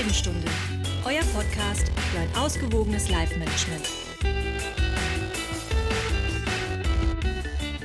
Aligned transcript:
Heldenstunde, 0.00 0.48
euer 1.04 1.20
Podcast 1.34 1.92
für 2.10 2.20
ein 2.20 2.28
ausgewogenes 2.34 3.10
Live-Management. 3.10 3.86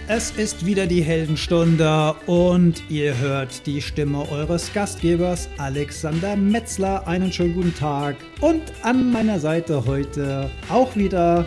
Es 0.07 0.31
ist 0.31 0.65
wieder 0.65 0.87
die 0.87 1.01
Heldenstunde 1.01 2.15
und 2.25 2.81
ihr 2.89 3.17
hört 3.17 3.67
die 3.67 3.81
Stimme 3.81 4.31
eures 4.31 4.71
Gastgebers 4.73 5.49
Alexander 5.57 6.37
Metzler. 6.37 7.05
Einen 7.05 7.33
schönen 7.33 7.53
guten 7.53 7.75
Tag 7.75 8.15
und 8.39 8.61
an 8.81 9.11
meiner 9.11 9.41
Seite 9.41 9.85
heute 9.85 10.49
auch 10.69 10.95
wieder 10.95 11.45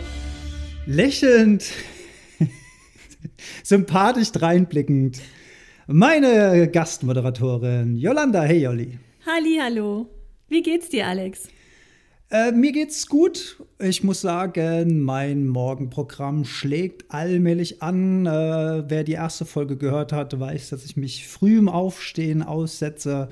lächelnd, 0.85 1.65
sympathisch 3.63 4.31
dreinblickend 4.33 5.19
meine 5.87 6.69
Gastmoderatorin 6.69 7.95
Yolanda. 7.95 8.43
Hey 8.43 8.61
Jolli. 8.61 8.99
Halli, 9.25 9.57
hallo. 9.59 10.18
Wie 10.49 10.63
geht's 10.63 10.89
dir, 10.89 11.07
Alex? 11.07 11.47
Äh, 12.31 12.51
mir 12.51 12.71
geht's 12.71 13.07
gut. 13.07 13.57
Ich 13.79 14.03
muss 14.03 14.21
sagen, 14.21 15.01
mein 15.01 15.47
Morgenprogramm 15.47 16.45
schlägt 16.45 17.11
allmählich 17.11 17.81
an. 17.81 18.25
Äh, 18.25 18.83
wer 18.87 19.03
die 19.03 19.13
erste 19.13 19.45
Folge 19.45 19.77
gehört 19.77 20.13
hat, 20.13 20.39
weiß, 20.39 20.69
dass 20.69 20.85
ich 20.85 20.95
mich 20.95 21.27
früh 21.27 21.57
im 21.57 21.69
Aufstehen 21.69 22.43
aussetze, 22.43 23.29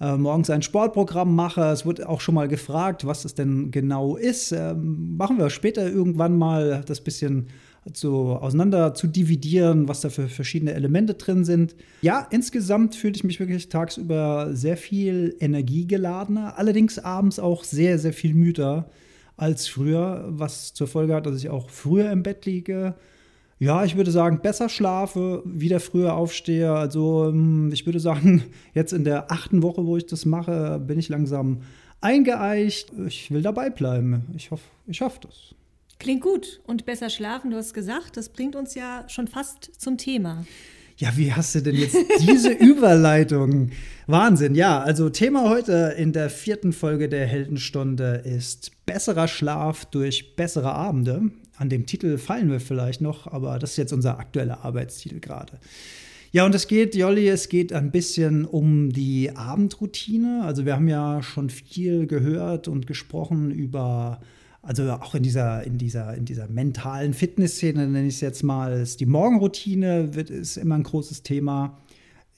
äh, 0.00 0.16
morgens 0.16 0.48
ein 0.48 0.62
Sportprogramm 0.62 1.34
mache. 1.34 1.64
Es 1.64 1.84
wird 1.84 2.06
auch 2.06 2.22
schon 2.22 2.34
mal 2.34 2.48
gefragt, 2.48 3.06
was 3.06 3.26
es 3.26 3.34
denn 3.34 3.70
genau 3.70 4.16
ist. 4.16 4.52
Ähm, 4.52 5.16
machen 5.18 5.38
wir 5.38 5.50
später 5.50 5.86
irgendwann 5.90 6.38
mal 6.38 6.82
das 6.86 7.02
bisschen 7.02 7.48
so 7.96 8.36
auseinander 8.36 8.94
zu 8.94 9.06
dividieren, 9.06 9.88
was 9.88 10.00
da 10.00 10.10
für 10.10 10.28
verschiedene 10.28 10.72
Elemente 10.74 11.14
drin 11.14 11.44
sind. 11.44 11.74
Ja, 12.02 12.26
insgesamt 12.30 12.94
fühle 12.94 13.14
ich 13.14 13.24
mich 13.24 13.40
wirklich 13.40 13.68
tagsüber 13.68 14.50
sehr 14.52 14.76
viel 14.76 15.36
energiegeladener, 15.40 16.58
allerdings 16.58 16.98
abends 16.98 17.38
auch 17.38 17.64
sehr, 17.64 17.98
sehr 17.98 18.12
viel 18.12 18.34
müder 18.34 18.90
als 19.36 19.68
früher, 19.68 20.24
was 20.28 20.74
zur 20.74 20.86
Folge 20.86 21.14
hat, 21.14 21.26
dass 21.26 21.36
ich 21.36 21.48
auch 21.48 21.70
früher 21.70 22.10
im 22.10 22.22
Bett 22.22 22.44
liege. 22.44 22.94
Ja, 23.58 23.84
ich 23.84 23.96
würde 23.96 24.10
sagen, 24.10 24.40
besser 24.42 24.68
schlafe, 24.68 25.42
wieder 25.44 25.80
früher 25.80 26.14
aufstehe. 26.14 26.72
Also 26.72 27.26
hm, 27.26 27.70
ich 27.72 27.86
würde 27.86 28.00
sagen, 28.00 28.42
jetzt 28.74 28.92
in 28.92 29.04
der 29.04 29.30
achten 29.30 29.62
Woche, 29.62 29.84
wo 29.86 29.96
ich 29.96 30.06
das 30.06 30.24
mache, 30.24 30.78
bin 30.78 30.98
ich 30.98 31.08
langsam 31.08 31.62
eingeeicht. 32.00 32.92
Ich 33.06 33.30
will 33.30 33.42
dabei 33.42 33.70
bleiben. 33.70 34.24
Ich 34.34 34.50
hoffe, 34.50 34.64
ich 34.86 34.98
schaffe 34.98 35.20
das. 35.22 35.54
Klingt 36.00 36.22
gut. 36.22 36.60
Und 36.66 36.86
besser 36.86 37.10
schlafen, 37.10 37.50
du 37.50 37.58
hast 37.58 37.74
gesagt, 37.74 38.16
das 38.16 38.30
bringt 38.30 38.56
uns 38.56 38.74
ja 38.74 39.04
schon 39.08 39.28
fast 39.28 39.70
zum 39.78 39.98
Thema. 39.98 40.46
Ja, 40.96 41.16
wie 41.16 41.32
hast 41.32 41.54
du 41.54 41.60
denn 41.60 41.76
jetzt 41.76 41.96
diese 42.20 42.50
Überleitung? 42.58 43.70
Wahnsinn. 44.06 44.54
Ja, 44.54 44.80
also 44.80 45.10
Thema 45.10 45.48
heute 45.50 45.94
in 45.98 46.12
der 46.12 46.30
vierten 46.30 46.72
Folge 46.72 47.10
der 47.10 47.26
Heldenstunde 47.26 48.22
ist 48.24 48.72
besserer 48.86 49.28
Schlaf 49.28 49.84
durch 49.84 50.36
bessere 50.36 50.72
Abende. 50.72 51.30
An 51.58 51.68
dem 51.68 51.84
Titel 51.84 52.16
fallen 52.16 52.50
wir 52.50 52.60
vielleicht 52.60 53.02
noch, 53.02 53.26
aber 53.26 53.58
das 53.58 53.72
ist 53.72 53.76
jetzt 53.76 53.92
unser 53.92 54.18
aktueller 54.18 54.64
Arbeitstitel 54.64 55.20
gerade. 55.20 55.58
Ja, 56.32 56.46
und 56.46 56.54
es 56.54 56.66
geht, 56.66 56.94
Jolli, 56.94 57.28
es 57.28 57.50
geht 57.50 57.74
ein 57.74 57.90
bisschen 57.90 58.46
um 58.46 58.90
die 58.90 59.36
Abendroutine. 59.36 60.44
Also 60.44 60.64
wir 60.64 60.76
haben 60.76 60.88
ja 60.88 61.22
schon 61.22 61.50
viel 61.50 62.06
gehört 62.06 62.68
und 62.68 62.86
gesprochen 62.86 63.50
über 63.50 64.20
also 64.62 64.90
auch 64.92 65.14
in 65.14 65.22
dieser, 65.22 65.64
in 65.64 65.78
dieser, 65.78 66.14
in 66.14 66.24
dieser 66.24 66.48
mentalen 66.48 67.14
Fitnessszene, 67.14 67.88
nenne 67.88 68.08
ich 68.08 68.16
es 68.16 68.20
jetzt 68.20 68.42
mal, 68.42 68.72
ist 68.72 69.00
die 69.00 69.06
Morgenroutine 69.06 70.14
wird, 70.14 70.30
ist 70.30 70.56
immer 70.56 70.74
ein 70.74 70.82
großes 70.82 71.22
Thema. 71.22 71.78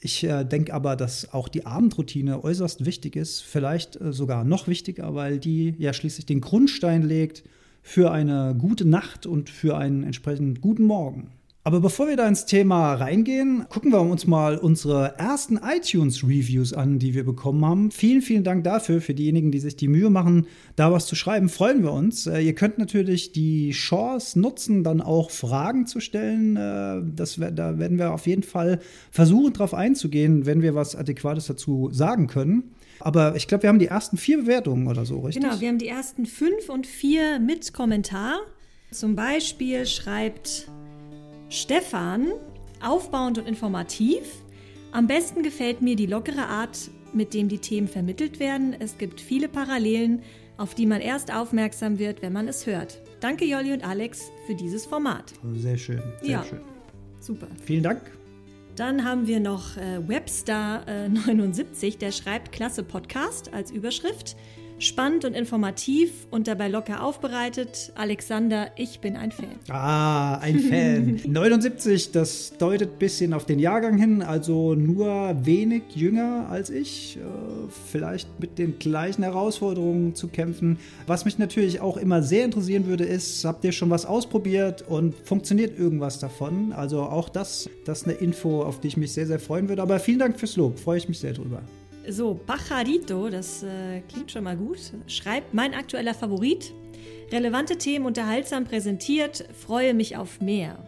Ich 0.00 0.24
äh, 0.24 0.44
denke 0.44 0.72
aber, 0.74 0.96
dass 0.96 1.32
auch 1.32 1.48
die 1.48 1.66
Abendroutine 1.66 2.42
äußerst 2.42 2.84
wichtig 2.84 3.16
ist, 3.16 3.40
vielleicht 3.40 4.00
äh, 4.00 4.12
sogar 4.12 4.44
noch 4.44 4.68
wichtiger, 4.68 5.14
weil 5.14 5.38
die 5.38 5.74
ja 5.78 5.92
schließlich 5.92 6.26
den 6.26 6.40
Grundstein 6.40 7.02
legt 7.02 7.44
für 7.82 8.12
eine 8.12 8.54
gute 8.56 8.84
Nacht 8.84 9.26
und 9.26 9.50
für 9.50 9.76
einen 9.76 10.04
entsprechend 10.04 10.60
guten 10.60 10.84
Morgen. 10.84 11.30
Aber 11.64 11.78
bevor 11.78 12.08
wir 12.08 12.16
da 12.16 12.26
ins 12.26 12.44
Thema 12.44 12.94
reingehen, 12.94 13.66
gucken 13.68 13.92
wir 13.92 14.00
uns 14.00 14.26
mal 14.26 14.58
unsere 14.58 15.16
ersten 15.16 15.60
iTunes-Reviews 15.62 16.72
an, 16.72 16.98
die 16.98 17.14
wir 17.14 17.24
bekommen 17.24 17.64
haben. 17.64 17.92
Vielen, 17.92 18.20
vielen 18.20 18.42
Dank 18.42 18.64
dafür, 18.64 19.00
für 19.00 19.14
diejenigen, 19.14 19.52
die 19.52 19.60
sich 19.60 19.76
die 19.76 19.86
Mühe 19.86 20.10
machen, 20.10 20.48
da 20.74 20.90
was 20.90 21.06
zu 21.06 21.14
schreiben. 21.14 21.48
Freuen 21.48 21.84
wir 21.84 21.92
uns. 21.92 22.26
Äh, 22.26 22.40
ihr 22.40 22.56
könnt 22.56 22.78
natürlich 22.78 23.30
die 23.30 23.70
Chance 23.70 24.40
nutzen, 24.40 24.82
dann 24.82 25.00
auch 25.00 25.30
Fragen 25.30 25.86
zu 25.86 26.00
stellen. 26.00 26.56
Äh, 26.56 27.02
das, 27.14 27.36
da 27.36 27.78
werden 27.78 27.96
wir 27.96 28.12
auf 28.12 28.26
jeden 28.26 28.42
Fall 28.42 28.80
versuchen, 29.12 29.52
darauf 29.52 29.72
einzugehen, 29.72 30.46
wenn 30.46 30.62
wir 30.62 30.74
was 30.74 30.96
Adäquates 30.96 31.46
dazu 31.46 31.90
sagen 31.92 32.26
können. 32.26 32.72
Aber 32.98 33.36
ich 33.36 33.46
glaube, 33.46 33.62
wir 33.62 33.68
haben 33.68 33.78
die 33.78 33.86
ersten 33.86 34.16
vier 34.16 34.38
Bewertungen 34.38 34.88
oder 34.88 35.04
so, 35.04 35.20
richtig? 35.20 35.44
Genau, 35.44 35.60
wir 35.60 35.68
haben 35.68 35.78
die 35.78 35.88
ersten 35.88 36.26
fünf 36.26 36.68
und 36.68 36.88
vier 36.88 37.38
mit 37.38 37.72
Kommentar. 37.72 38.40
Zum 38.90 39.14
Beispiel 39.14 39.86
schreibt 39.86 40.68
Stefan, 41.52 42.32
aufbauend 42.82 43.36
und 43.36 43.46
informativ. 43.46 44.22
Am 44.90 45.06
besten 45.06 45.42
gefällt 45.42 45.82
mir 45.82 45.96
die 45.96 46.06
lockere 46.06 46.46
Art, 46.46 46.90
mit 47.12 47.34
dem 47.34 47.50
die 47.50 47.58
Themen 47.58 47.88
vermittelt 47.88 48.40
werden. 48.40 48.74
Es 48.78 48.96
gibt 48.96 49.20
viele 49.20 49.48
Parallelen, 49.48 50.22
auf 50.56 50.74
die 50.74 50.86
man 50.86 51.02
erst 51.02 51.30
aufmerksam 51.30 51.98
wird, 51.98 52.22
wenn 52.22 52.32
man 52.32 52.48
es 52.48 52.66
hört. 52.66 53.02
Danke 53.20 53.44
Jolli 53.44 53.74
und 53.74 53.86
Alex 53.86 54.30
für 54.46 54.54
dieses 54.54 54.86
Format. 54.86 55.34
Sehr 55.56 55.76
schön, 55.76 56.02
sehr 56.22 56.30
ja, 56.30 56.42
schön. 56.42 56.60
Super. 57.20 57.48
Vielen 57.62 57.82
Dank. 57.82 58.00
Dann 58.76 59.04
haben 59.04 59.26
wir 59.26 59.38
noch 59.38 59.76
äh, 59.76 59.98
Webstar79, 59.98 61.86
äh, 61.86 61.98
der 61.98 62.12
schreibt 62.12 62.52
Klasse 62.52 62.82
Podcast 62.82 63.52
als 63.52 63.70
Überschrift. 63.70 64.36
Spannend 64.82 65.24
und 65.24 65.34
informativ 65.34 66.10
und 66.32 66.48
dabei 66.48 66.66
locker 66.66 67.04
aufbereitet. 67.04 67.92
Alexander, 67.94 68.72
ich 68.74 68.98
bin 68.98 69.16
ein 69.16 69.30
Fan. 69.30 69.54
Ah, 69.68 70.38
ein 70.38 70.58
Fan. 70.58 71.20
79, 71.32 72.10
das 72.10 72.54
deutet 72.58 72.94
ein 72.94 72.98
bisschen 72.98 73.32
auf 73.32 73.46
den 73.46 73.60
Jahrgang 73.60 73.96
hin, 73.96 74.22
also 74.22 74.74
nur 74.74 75.36
wenig 75.44 75.84
jünger 75.94 76.48
als 76.50 76.68
ich. 76.68 77.16
Äh, 77.16 77.20
vielleicht 77.92 78.40
mit 78.40 78.58
den 78.58 78.80
gleichen 78.80 79.22
Herausforderungen 79.22 80.16
zu 80.16 80.26
kämpfen. 80.26 80.78
Was 81.06 81.24
mich 81.24 81.38
natürlich 81.38 81.80
auch 81.80 81.96
immer 81.96 82.24
sehr 82.24 82.44
interessieren 82.44 82.86
würde, 82.86 83.04
ist, 83.04 83.44
habt 83.44 83.64
ihr 83.64 83.70
schon 83.70 83.88
was 83.88 84.04
ausprobiert 84.04 84.82
und 84.82 85.14
funktioniert 85.14 85.78
irgendwas 85.78 86.18
davon? 86.18 86.72
Also 86.72 87.02
auch 87.02 87.28
das, 87.28 87.70
das 87.84 88.00
ist 88.00 88.08
eine 88.08 88.16
Info, 88.16 88.62
auf 88.62 88.80
die 88.80 88.88
ich 88.88 88.96
mich 88.96 89.12
sehr, 89.12 89.28
sehr 89.28 89.38
freuen 89.38 89.68
würde. 89.68 89.80
Aber 89.80 90.00
vielen 90.00 90.18
Dank 90.18 90.40
fürs 90.40 90.56
Lob, 90.56 90.80
freue 90.80 90.98
ich 90.98 91.08
mich 91.08 91.20
sehr 91.20 91.34
drüber. 91.34 91.62
So, 92.08 92.34
Bacharito, 92.46 93.28
das 93.28 93.62
äh, 93.62 94.00
klingt 94.08 94.30
schon 94.30 94.44
mal 94.44 94.56
gut, 94.56 94.78
schreibt 95.06 95.54
mein 95.54 95.72
aktueller 95.72 96.14
Favorit. 96.14 96.72
Relevante 97.30 97.78
Themen 97.78 98.06
unterhaltsam 98.06 98.64
präsentiert, 98.64 99.44
freue 99.58 99.94
mich 99.94 100.16
auf 100.16 100.40
mehr. 100.40 100.78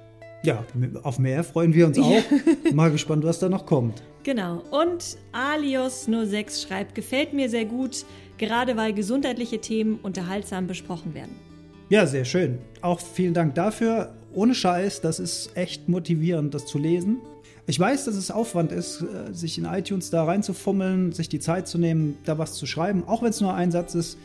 Ja, 0.42 0.64
auf 1.02 1.18
mehr 1.18 1.42
freuen 1.42 1.72
wir 1.72 1.86
uns 1.86 1.98
auch. 1.98 2.22
mal 2.74 2.90
gespannt, 2.90 3.24
was 3.24 3.38
da 3.38 3.48
noch 3.48 3.64
kommt. 3.64 4.02
Genau. 4.24 4.62
Und 4.70 5.16
Alios06 5.32 6.66
schreibt, 6.66 6.94
gefällt 6.94 7.32
mir 7.32 7.48
sehr 7.48 7.64
gut, 7.64 8.04
gerade 8.36 8.76
weil 8.76 8.92
gesundheitliche 8.92 9.60
Themen 9.60 9.98
unterhaltsam 10.02 10.66
besprochen 10.66 11.14
werden. 11.14 11.34
Ja, 11.88 12.06
sehr 12.06 12.24
schön. 12.24 12.58
Auch 12.82 13.00
vielen 13.00 13.34
Dank 13.34 13.54
dafür. 13.54 14.14
Ohne 14.34 14.54
Scheiß, 14.54 15.00
das 15.00 15.20
ist 15.20 15.56
echt 15.56 15.88
motivierend, 15.88 16.54
das 16.54 16.66
zu 16.66 16.78
lesen. 16.78 17.18
Ich 17.66 17.80
weiß, 17.80 18.04
dass 18.04 18.16
es 18.16 18.30
Aufwand 18.30 18.72
ist, 18.72 19.02
äh, 19.02 19.32
sich 19.32 19.56
in 19.56 19.64
iTunes 19.64 20.10
da 20.10 20.24
reinzufummeln, 20.24 21.12
sich 21.12 21.28
die 21.28 21.38
Zeit 21.38 21.66
zu 21.66 21.78
nehmen, 21.78 22.18
da 22.24 22.38
was 22.38 22.54
zu 22.54 22.66
schreiben, 22.66 23.04
auch 23.06 23.22
wenn 23.22 23.30
es 23.30 23.40
nur 23.40 23.54
ein 23.54 23.72
Satz 23.72 23.94
ist. 23.94 24.18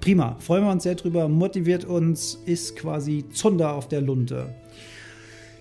Prima, 0.00 0.36
freuen 0.40 0.64
wir 0.64 0.72
uns 0.72 0.82
sehr 0.82 0.94
drüber, 0.94 1.28
motiviert 1.28 1.84
uns, 1.84 2.38
ist 2.46 2.74
quasi 2.74 3.26
Zunder 3.32 3.74
auf 3.74 3.86
der 3.86 4.00
Lunte. 4.00 4.54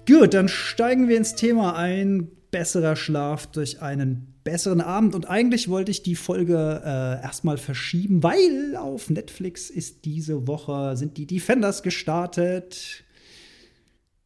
Gut, 0.08 0.34
dann 0.34 0.48
steigen 0.48 1.08
wir 1.08 1.18
ins 1.18 1.36
Thema 1.36 1.76
ein. 1.76 2.30
Besserer 2.52 2.96
Schlaf 2.96 3.46
durch 3.46 3.84
einen 3.84 4.34
besseren 4.44 4.82
Abend. 4.82 5.14
Und 5.14 5.30
eigentlich 5.30 5.70
wollte 5.70 5.92
ich 5.92 6.02
die 6.02 6.16
Folge 6.16 6.82
äh, 6.84 7.22
erstmal 7.22 7.60
verschieben, 7.60 8.24
weil 8.24 8.76
auf 8.76 9.12
Netflix 9.12 9.70
ist 9.70 10.06
diese 10.06 10.48
Woche, 10.48 10.98
sind 10.98 11.18
die 11.18 11.28
Defenders 11.28 11.84
gestartet. 11.84 13.04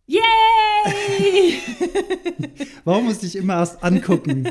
Yay! 0.06 0.22
Warum 2.84 3.06
musste 3.06 3.26
ich 3.26 3.38
immer 3.38 3.56
erst 3.60 3.82
angucken? 3.82 4.46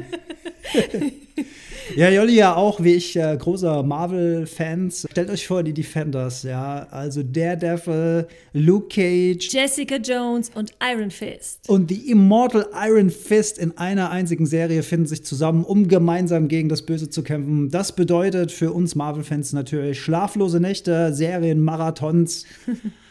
ja, 1.94 2.08
Jolli 2.08 2.36
ja 2.36 2.56
auch, 2.56 2.82
wie 2.82 2.94
ich, 2.94 3.16
äh, 3.16 3.36
großer 3.36 3.82
Marvel-Fans. 3.82 5.08
Stellt 5.10 5.28
euch 5.28 5.46
vor, 5.46 5.62
die 5.62 5.74
Defenders, 5.74 6.42
ja. 6.44 6.86
Also 6.90 7.22
Daredevil, 7.22 8.28
Luke 8.54 8.88
Cage. 8.88 9.52
Jessica 9.52 9.96
Jones 9.96 10.50
und 10.54 10.72
Iron 10.82 11.10
Fist. 11.10 11.68
Und 11.68 11.90
die 11.90 12.10
Immortal 12.10 12.68
Iron 12.86 13.10
Fist 13.10 13.58
in 13.58 13.76
einer 13.76 14.10
einzigen 14.10 14.46
Serie 14.46 14.82
finden 14.82 15.06
sich 15.06 15.22
zusammen, 15.22 15.64
um 15.64 15.86
gemeinsam 15.86 16.48
gegen 16.48 16.70
das 16.70 16.80
Böse 16.80 17.10
zu 17.10 17.22
kämpfen. 17.22 17.70
Das 17.70 17.94
bedeutet 17.94 18.52
für 18.52 18.72
uns 18.72 18.94
Marvel-Fans 18.94 19.52
natürlich 19.52 20.00
schlaflose 20.00 20.60
Nächte, 20.60 21.12
Serien, 21.12 21.60
Marathons. 21.60 22.46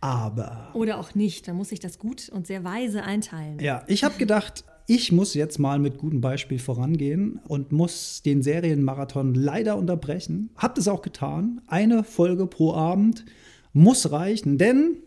Aber. 0.00 0.70
Oder 0.74 0.98
auch 0.98 1.14
nicht. 1.14 1.48
Da 1.48 1.52
muss 1.52 1.72
ich 1.72 1.80
das 1.80 1.98
gut 1.98 2.28
und 2.28 2.46
sehr 2.46 2.64
weise 2.64 3.02
einteilen. 3.02 3.58
Ja, 3.60 3.84
ich 3.86 4.04
habe 4.04 4.16
gedacht, 4.18 4.64
ich 4.86 5.10
muss 5.10 5.34
jetzt 5.34 5.58
mal 5.58 5.78
mit 5.78 5.98
gutem 5.98 6.20
Beispiel 6.20 6.58
vorangehen 6.58 7.40
und 7.48 7.72
muss 7.72 8.22
den 8.22 8.42
Serienmarathon 8.42 9.34
leider 9.34 9.76
unterbrechen. 9.76 10.50
Habt 10.56 10.78
es 10.78 10.86
auch 10.86 11.02
getan. 11.02 11.60
Eine 11.66 12.04
Folge 12.04 12.46
pro 12.46 12.72
Abend 12.72 13.24
muss 13.72 14.10
reichen, 14.12 14.58
denn 14.58 14.98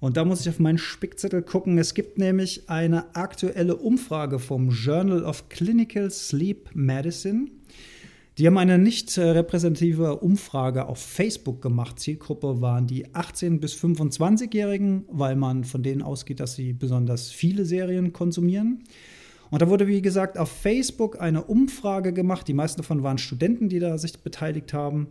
und 0.00 0.16
da 0.16 0.24
muss 0.24 0.40
ich 0.40 0.48
auf 0.48 0.58
meinen 0.58 0.78
Spickzettel 0.78 1.42
gucken. 1.42 1.78
Es 1.78 1.94
gibt 1.94 2.18
nämlich 2.18 2.68
eine 2.68 3.14
aktuelle 3.14 3.76
Umfrage 3.76 4.40
vom 4.40 4.70
Journal 4.70 5.22
of 5.22 5.48
Clinical 5.48 6.10
Sleep 6.10 6.70
Medicine. 6.74 7.46
Die 8.38 8.46
haben 8.46 8.56
eine 8.56 8.78
nicht 8.78 9.18
repräsentative 9.18 10.20
Umfrage 10.20 10.86
auf 10.86 10.98
Facebook 10.98 11.60
gemacht. 11.60 12.00
Zielgruppe 12.00 12.62
waren 12.62 12.86
die 12.86 13.08
18- 13.08 13.60
bis 13.60 13.74
25-Jährigen, 13.74 15.04
weil 15.10 15.36
man 15.36 15.64
von 15.64 15.82
denen 15.82 16.00
ausgeht, 16.00 16.40
dass 16.40 16.54
sie 16.54 16.72
besonders 16.72 17.30
viele 17.30 17.66
Serien 17.66 18.14
konsumieren. 18.14 18.84
Und 19.50 19.60
da 19.60 19.68
wurde, 19.68 19.86
wie 19.86 20.00
gesagt, 20.00 20.38
auf 20.38 20.50
Facebook 20.50 21.20
eine 21.20 21.44
Umfrage 21.44 22.14
gemacht. 22.14 22.48
Die 22.48 22.54
meisten 22.54 22.80
davon 22.80 23.02
waren 23.02 23.18
Studenten, 23.18 23.68
die 23.68 23.80
da 23.80 23.98
sich 23.98 24.18
beteiligt 24.18 24.72
haben. 24.72 25.08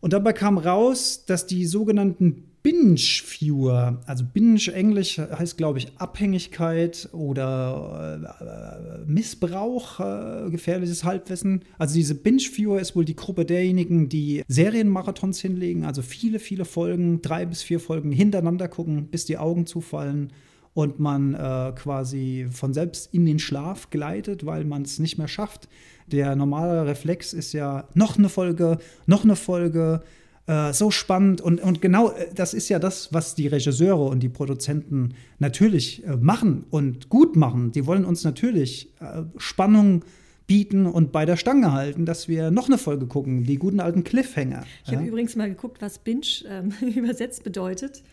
Und 0.00 0.12
dabei 0.12 0.32
kam 0.32 0.58
raus, 0.58 1.24
dass 1.26 1.46
die 1.46 1.66
sogenannten 1.66 2.44
Binge-Viewer, 2.62 4.00
also 4.06 4.24
Binge 4.24 4.72
Englisch 4.72 5.18
heißt, 5.18 5.56
glaube 5.56 5.78
ich, 5.78 5.92
Abhängigkeit 5.96 7.08
oder 7.12 9.04
äh, 9.06 9.10
Missbrauch, 9.10 10.00
äh, 10.00 10.50
gefährliches 10.50 11.04
Halbwissen. 11.04 11.62
Also 11.78 11.94
diese 11.94 12.14
Binge-Viewer 12.14 12.80
ist 12.80 12.96
wohl 12.96 13.04
die 13.04 13.16
Gruppe 13.16 13.44
derjenigen, 13.44 14.08
die 14.08 14.42
Serienmarathons 14.48 15.40
hinlegen, 15.40 15.84
also 15.84 16.02
viele, 16.02 16.40
viele 16.40 16.64
Folgen, 16.64 17.22
drei 17.22 17.46
bis 17.46 17.62
vier 17.62 17.80
Folgen 17.80 18.10
hintereinander 18.12 18.68
gucken, 18.68 19.06
bis 19.06 19.24
die 19.24 19.38
Augen 19.38 19.66
zufallen 19.66 20.32
und 20.78 21.00
man 21.00 21.34
äh, 21.34 21.72
quasi 21.74 22.46
von 22.52 22.72
selbst 22.72 23.12
in 23.12 23.26
den 23.26 23.40
Schlaf 23.40 23.90
gleitet, 23.90 24.46
weil 24.46 24.64
man 24.64 24.82
es 24.82 25.00
nicht 25.00 25.18
mehr 25.18 25.26
schafft. 25.26 25.68
Der 26.06 26.36
normale 26.36 26.86
Reflex 26.86 27.32
ist 27.32 27.52
ja 27.52 27.88
noch 27.94 28.16
eine 28.16 28.28
Folge, 28.28 28.78
noch 29.04 29.24
eine 29.24 29.34
Folge, 29.34 30.02
äh, 30.46 30.72
so 30.72 30.92
spannend. 30.92 31.40
Und, 31.40 31.60
und 31.60 31.82
genau 31.82 32.10
äh, 32.12 32.28
das 32.32 32.54
ist 32.54 32.68
ja 32.68 32.78
das, 32.78 33.12
was 33.12 33.34
die 33.34 33.48
Regisseure 33.48 34.04
und 34.04 34.20
die 34.20 34.28
Produzenten 34.28 35.14
natürlich 35.40 36.06
äh, 36.06 36.14
machen 36.14 36.64
und 36.70 37.08
gut 37.08 37.34
machen. 37.34 37.72
Die 37.72 37.84
wollen 37.84 38.04
uns 38.04 38.22
natürlich 38.22 38.94
äh, 39.00 39.22
Spannung 39.36 40.04
bieten 40.46 40.86
und 40.86 41.10
bei 41.10 41.26
der 41.26 41.36
Stange 41.36 41.72
halten, 41.72 42.06
dass 42.06 42.28
wir 42.28 42.52
noch 42.52 42.68
eine 42.68 42.78
Folge 42.78 43.06
gucken, 43.08 43.42
die 43.42 43.56
guten 43.56 43.80
alten 43.80 44.04
Cliffhanger. 44.04 44.64
Ich 44.86 44.94
habe 44.94 45.04
übrigens 45.04 45.34
mal 45.34 45.48
geguckt, 45.48 45.82
was 45.82 45.98
Binge 45.98 46.44
ähm, 46.48 46.72
übersetzt 46.94 47.42
bedeutet. 47.42 48.04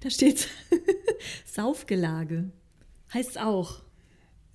Da 0.00 0.10
steht 0.10 0.48
Saufgelage. 1.44 2.50
Heißt 3.12 3.30
es 3.30 3.36
auch. 3.36 3.82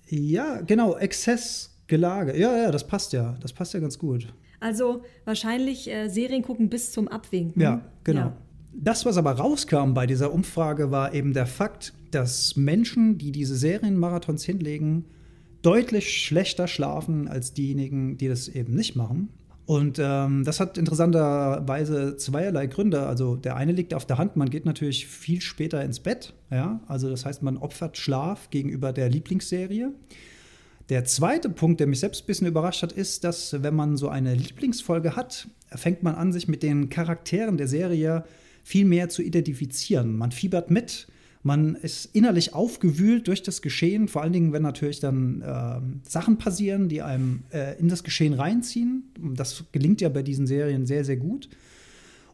Ja, 0.08 0.60
genau, 0.60 0.96
Exzessgelage. 0.96 2.38
Ja, 2.38 2.56
ja, 2.56 2.70
das 2.70 2.86
passt 2.86 3.12
ja. 3.12 3.36
Das 3.40 3.52
passt 3.52 3.74
ja 3.74 3.80
ganz 3.80 3.98
gut. 3.98 4.32
Also 4.60 5.02
wahrscheinlich 5.24 5.90
äh, 5.90 6.08
Serien 6.08 6.42
gucken 6.42 6.68
bis 6.68 6.92
zum 6.92 7.08
Abwinken. 7.08 7.60
Ja, 7.60 7.82
genau. 8.04 8.20
Ja. 8.20 8.36
Das, 8.72 9.04
was 9.06 9.16
aber 9.16 9.32
rauskam 9.32 9.94
bei 9.94 10.06
dieser 10.06 10.32
Umfrage, 10.32 10.90
war 10.90 11.14
eben 11.14 11.32
der 11.32 11.46
Fakt, 11.46 11.94
dass 12.10 12.56
Menschen, 12.56 13.18
die 13.18 13.32
diese 13.32 13.56
Serienmarathons 13.56 14.44
hinlegen, 14.44 15.06
deutlich 15.62 16.22
schlechter 16.22 16.68
schlafen 16.68 17.26
als 17.26 17.54
diejenigen, 17.54 18.18
die 18.18 18.28
das 18.28 18.48
eben 18.48 18.74
nicht 18.74 18.94
machen. 18.94 19.30
Und 19.66 19.98
ähm, 20.00 20.44
das 20.44 20.60
hat 20.60 20.78
interessanterweise 20.78 22.16
zweierlei 22.16 22.68
Gründe. 22.68 23.04
Also 23.04 23.34
der 23.34 23.56
eine 23.56 23.72
liegt 23.72 23.94
auf 23.94 24.06
der 24.06 24.16
Hand, 24.16 24.36
man 24.36 24.48
geht 24.48 24.64
natürlich 24.64 25.08
viel 25.08 25.40
später 25.40 25.82
ins 25.82 25.98
Bett. 25.98 26.34
Ja? 26.50 26.80
Also 26.86 27.10
das 27.10 27.26
heißt, 27.26 27.42
man 27.42 27.56
opfert 27.56 27.98
Schlaf 27.98 28.48
gegenüber 28.50 28.92
der 28.92 29.08
Lieblingsserie. 29.08 29.92
Der 30.88 31.04
zweite 31.04 31.50
Punkt, 31.50 31.80
der 31.80 31.88
mich 31.88 31.98
selbst 31.98 32.22
ein 32.22 32.26
bisschen 32.26 32.46
überrascht 32.46 32.84
hat, 32.84 32.92
ist, 32.92 33.24
dass 33.24 33.60
wenn 33.60 33.74
man 33.74 33.96
so 33.96 34.08
eine 34.08 34.36
Lieblingsfolge 34.36 35.16
hat, 35.16 35.48
fängt 35.74 36.04
man 36.04 36.14
an, 36.14 36.32
sich 36.32 36.46
mit 36.46 36.62
den 36.62 36.88
Charakteren 36.88 37.56
der 37.56 37.66
Serie 37.66 38.24
viel 38.62 38.84
mehr 38.84 39.08
zu 39.08 39.20
identifizieren. 39.20 40.16
Man 40.16 40.30
fiebert 40.30 40.70
mit, 40.70 41.08
man 41.46 41.76
ist 41.76 42.06
innerlich 42.06 42.54
aufgewühlt 42.54 43.28
durch 43.28 43.40
das 43.40 43.62
Geschehen, 43.62 44.08
vor 44.08 44.22
allen 44.22 44.32
Dingen, 44.32 44.52
wenn 44.52 44.62
natürlich 44.62 44.98
dann 44.98 45.42
äh, 45.42 45.80
Sachen 46.08 46.38
passieren, 46.38 46.88
die 46.88 47.02
einem 47.02 47.44
äh, 47.52 47.78
in 47.78 47.88
das 47.88 48.02
Geschehen 48.02 48.34
reinziehen. 48.34 49.04
Das 49.34 49.64
gelingt 49.70 50.00
ja 50.00 50.08
bei 50.08 50.24
diesen 50.24 50.48
Serien 50.48 50.86
sehr, 50.86 51.04
sehr 51.04 51.16
gut. 51.16 51.48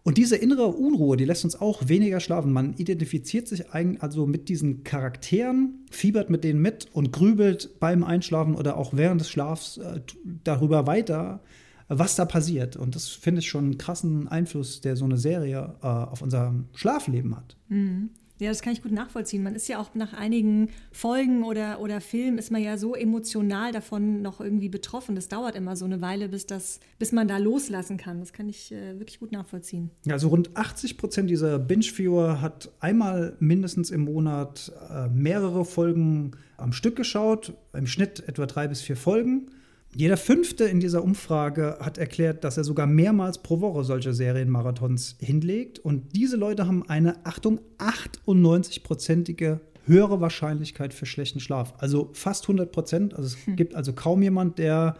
Und 0.02 0.16
diese 0.16 0.36
innere 0.36 0.66
Unruhe, 0.66 1.18
die 1.18 1.26
lässt 1.26 1.44
uns 1.44 1.60
auch 1.60 1.88
weniger 1.88 2.20
schlafen. 2.20 2.52
Man 2.52 2.72
identifiziert 2.78 3.46
sich 3.46 3.70
also 3.70 4.26
mit 4.26 4.48
diesen 4.48 4.82
Charakteren, 4.82 5.84
fiebert 5.90 6.30
mit 6.30 6.42
denen 6.42 6.62
mit 6.62 6.88
und 6.94 7.12
grübelt 7.12 7.78
beim 7.78 8.02
Einschlafen 8.02 8.54
oder 8.54 8.78
auch 8.78 8.94
während 8.94 9.20
des 9.20 9.28
Schlafs 9.28 9.76
äh, 9.76 10.00
darüber 10.42 10.86
weiter, 10.86 11.42
was 11.88 12.16
da 12.16 12.24
passiert. 12.24 12.76
Und 12.76 12.94
das 12.94 13.08
finde 13.08 13.40
ich 13.40 13.48
schon 13.48 13.64
einen 13.64 13.78
krassen 13.78 14.26
Einfluss, 14.26 14.80
der 14.80 14.96
so 14.96 15.04
eine 15.04 15.18
Serie 15.18 15.74
äh, 15.82 15.86
auf 15.86 16.22
unser 16.22 16.54
Schlafleben 16.72 17.36
hat. 17.36 17.58
Mhm. 17.68 18.08
Ja, 18.38 18.48
das 18.48 18.62
kann 18.62 18.72
ich 18.72 18.82
gut 18.82 18.92
nachvollziehen. 18.92 19.42
Man 19.42 19.54
ist 19.54 19.68
ja 19.68 19.78
auch 19.78 19.94
nach 19.94 20.14
einigen 20.14 20.70
Folgen 20.90 21.44
oder, 21.44 21.80
oder 21.80 22.00
Filmen 22.00 22.38
ist 22.38 22.50
man 22.50 22.62
ja 22.62 22.76
so 22.76 22.94
emotional 22.94 23.72
davon 23.72 24.20
noch 24.20 24.40
irgendwie 24.40 24.68
betroffen. 24.68 25.14
Das 25.14 25.28
dauert 25.28 25.54
immer 25.54 25.76
so 25.76 25.84
eine 25.84 26.00
Weile, 26.00 26.28
bis, 26.28 26.46
das, 26.46 26.80
bis 26.98 27.12
man 27.12 27.28
da 27.28 27.36
loslassen 27.38 27.98
kann. 27.98 28.18
Das 28.20 28.32
kann 28.32 28.48
ich 28.48 28.72
äh, 28.72 28.98
wirklich 28.98 29.20
gut 29.20 29.30
nachvollziehen. 29.32 29.90
Also 30.08 30.28
rund 30.28 30.56
80 30.56 30.98
Prozent 30.98 31.30
dieser 31.30 31.58
Binge-Viewer 31.58 32.40
hat 32.40 32.72
einmal 32.80 33.36
mindestens 33.38 33.90
im 33.90 34.02
Monat 34.02 34.72
äh, 34.90 35.08
mehrere 35.08 35.64
Folgen 35.64 36.32
am 36.56 36.72
Stück 36.72 36.96
geschaut, 36.96 37.52
im 37.72 37.86
Schnitt 37.86 38.26
etwa 38.26 38.46
drei 38.46 38.66
bis 38.66 38.80
vier 38.80 38.96
Folgen. 38.96 39.50
Jeder 39.94 40.16
Fünfte 40.16 40.64
in 40.64 40.80
dieser 40.80 41.04
Umfrage 41.04 41.76
hat 41.80 41.98
erklärt, 41.98 42.44
dass 42.44 42.56
er 42.56 42.64
sogar 42.64 42.86
mehrmals 42.86 43.42
pro 43.42 43.60
Woche 43.60 43.84
solche 43.84 44.14
Serienmarathons 44.14 45.16
hinlegt. 45.20 45.78
Und 45.78 46.16
diese 46.16 46.36
Leute 46.36 46.66
haben 46.66 46.88
eine, 46.88 47.26
Achtung, 47.26 47.60
98-prozentige 47.78 49.60
höhere 49.84 50.20
Wahrscheinlichkeit 50.20 50.94
für 50.94 51.04
schlechten 51.04 51.40
Schlaf. 51.40 51.74
Also 51.78 52.10
fast 52.14 52.44
100 52.44 52.72
Prozent. 52.72 53.14
Also 53.14 53.26
es 53.36 53.46
hm. 53.46 53.56
gibt 53.56 53.74
also 53.74 53.92
kaum 53.92 54.22
jemand, 54.22 54.58
der 54.58 54.96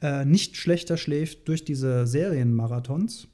äh, 0.00 0.24
nicht 0.24 0.56
schlechter 0.56 0.96
schläft 0.96 1.48
durch 1.48 1.64
diese 1.64 2.06
Serienmarathons. 2.06 3.26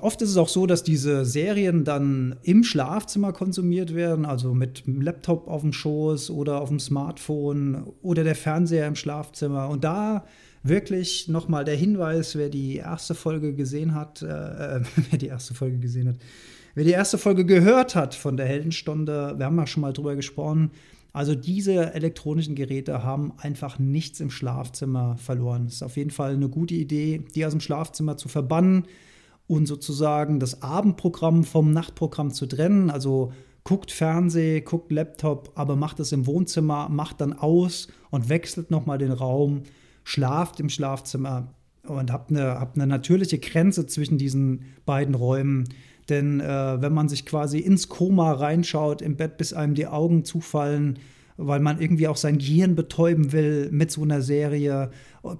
Oft 0.00 0.22
ist 0.22 0.30
es 0.30 0.36
auch 0.38 0.48
so, 0.48 0.66
dass 0.66 0.82
diese 0.82 1.26
Serien 1.26 1.84
dann 1.84 2.36
im 2.42 2.64
Schlafzimmer 2.64 3.32
konsumiert 3.32 3.94
werden, 3.94 4.24
also 4.24 4.54
mit 4.54 4.86
dem 4.86 5.02
Laptop 5.02 5.46
auf 5.46 5.60
dem 5.60 5.74
Schoß 5.74 6.30
oder 6.30 6.60
auf 6.62 6.70
dem 6.70 6.80
Smartphone 6.80 7.84
oder 8.00 8.24
der 8.24 8.34
Fernseher 8.34 8.86
im 8.86 8.96
Schlafzimmer. 8.96 9.68
Und 9.68 9.84
da 9.84 10.24
wirklich 10.62 11.28
nochmal 11.28 11.66
der 11.66 11.76
Hinweis, 11.76 12.34
wer 12.34 12.48
die 12.48 12.76
erste 12.76 13.14
Folge 13.14 13.52
gesehen 13.52 13.94
hat, 13.94 14.22
äh, 14.22 14.80
wer 15.10 15.18
die 15.18 15.26
erste 15.26 15.52
Folge 15.52 15.78
gesehen 15.78 16.08
hat, 16.08 16.16
wer 16.74 16.84
die 16.84 16.92
erste 16.92 17.18
Folge 17.18 17.44
gehört 17.44 17.94
hat 17.94 18.14
von 18.14 18.38
der 18.38 18.46
Heldenstunde, 18.46 19.34
wir 19.36 19.44
haben 19.44 19.58
ja 19.58 19.66
schon 19.66 19.82
mal 19.82 19.92
drüber 19.92 20.16
gesprochen. 20.16 20.70
Also 21.12 21.34
diese 21.34 21.92
elektronischen 21.94 22.54
Geräte 22.56 23.04
haben 23.04 23.34
einfach 23.36 23.78
nichts 23.78 24.18
im 24.18 24.30
Schlafzimmer 24.30 25.16
verloren. 25.18 25.66
Es 25.66 25.74
ist 25.74 25.82
auf 25.82 25.96
jeden 25.96 26.10
Fall 26.10 26.32
eine 26.32 26.48
gute 26.48 26.74
Idee, 26.74 27.22
die 27.34 27.44
aus 27.44 27.52
dem 27.52 27.60
Schlafzimmer 27.60 28.16
zu 28.16 28.28
verbannen 28.28 28.86
und 29.46 29.66
sozusagen 29.66 30.40
das 30.40 30.62
Abendprogramm 30.62 31.44
vom 31.44 31.72
Nachtprogramm 31.72 32.30
zu 32.30 32.46
trennen. 32.46 32.90
Also 32.90 33.32
guckt 33.62 33.90
Fernseh, 33.90 34.60
guckt 34.60 34.92
Laptop, 34.92 35.52
aber 35.54 35.76
macht 35.76 36.00
es 36.00 36.12
im 36.12 36.26
Wohnzimmer, 36.26 36.88
macht 36.88 37.20
dann 37.20 37.32
aus 37.32 37.88
und 38.10 38.28
wechselt 38.28 38.70
nochmal 38.70 38.98
den 38.98 39.12
Raum, 39.12 39.62
schlaft 40.04 40.60
im 40.60 40.68
Schlafzimmer 40.68 41.48
und 41.82 42.12
habt 42.12 42.30
eine, 42.30 42.60
habt 42.60 42.76
eine 42.76 42.86
natürliche 42.86 43.38
Grenze 43.38 43.86
zwischen 43.86 44.18
diesen 44.18 44.64
beiden 44.86 45.14
Räumen. 45.14 45.68
Denn 46.08 46.40
äh, 46.40 46.82
wenn 46.82 46.92
man 46.92 47.08
sich 47.08 47.24
quasi 47.24 47.58
ins 47.58 47.88
Koma 47.88 48.32
reinschaut 48.32 49.00
im 49.00 49.16
Bett, 49.16 49.38
bis 49.38 49.52
einem 49.52 49.74
die 49.74 49.86
Augen 49.86 50.24
zufallen, 50.24 50.98
weil 51.36 51.60
man 51.60 51.80
irgendwie 51.80 52.06
auch 52.08 52.16
sein 52.16 52.38
Gehirn 52.38 52.74
betäuben 52.76 53.32
will 53.32 53.68
mit 53.72 53.90
so 53.90 54.02
einer 54.02 54.22
Serie, 54.22 54.90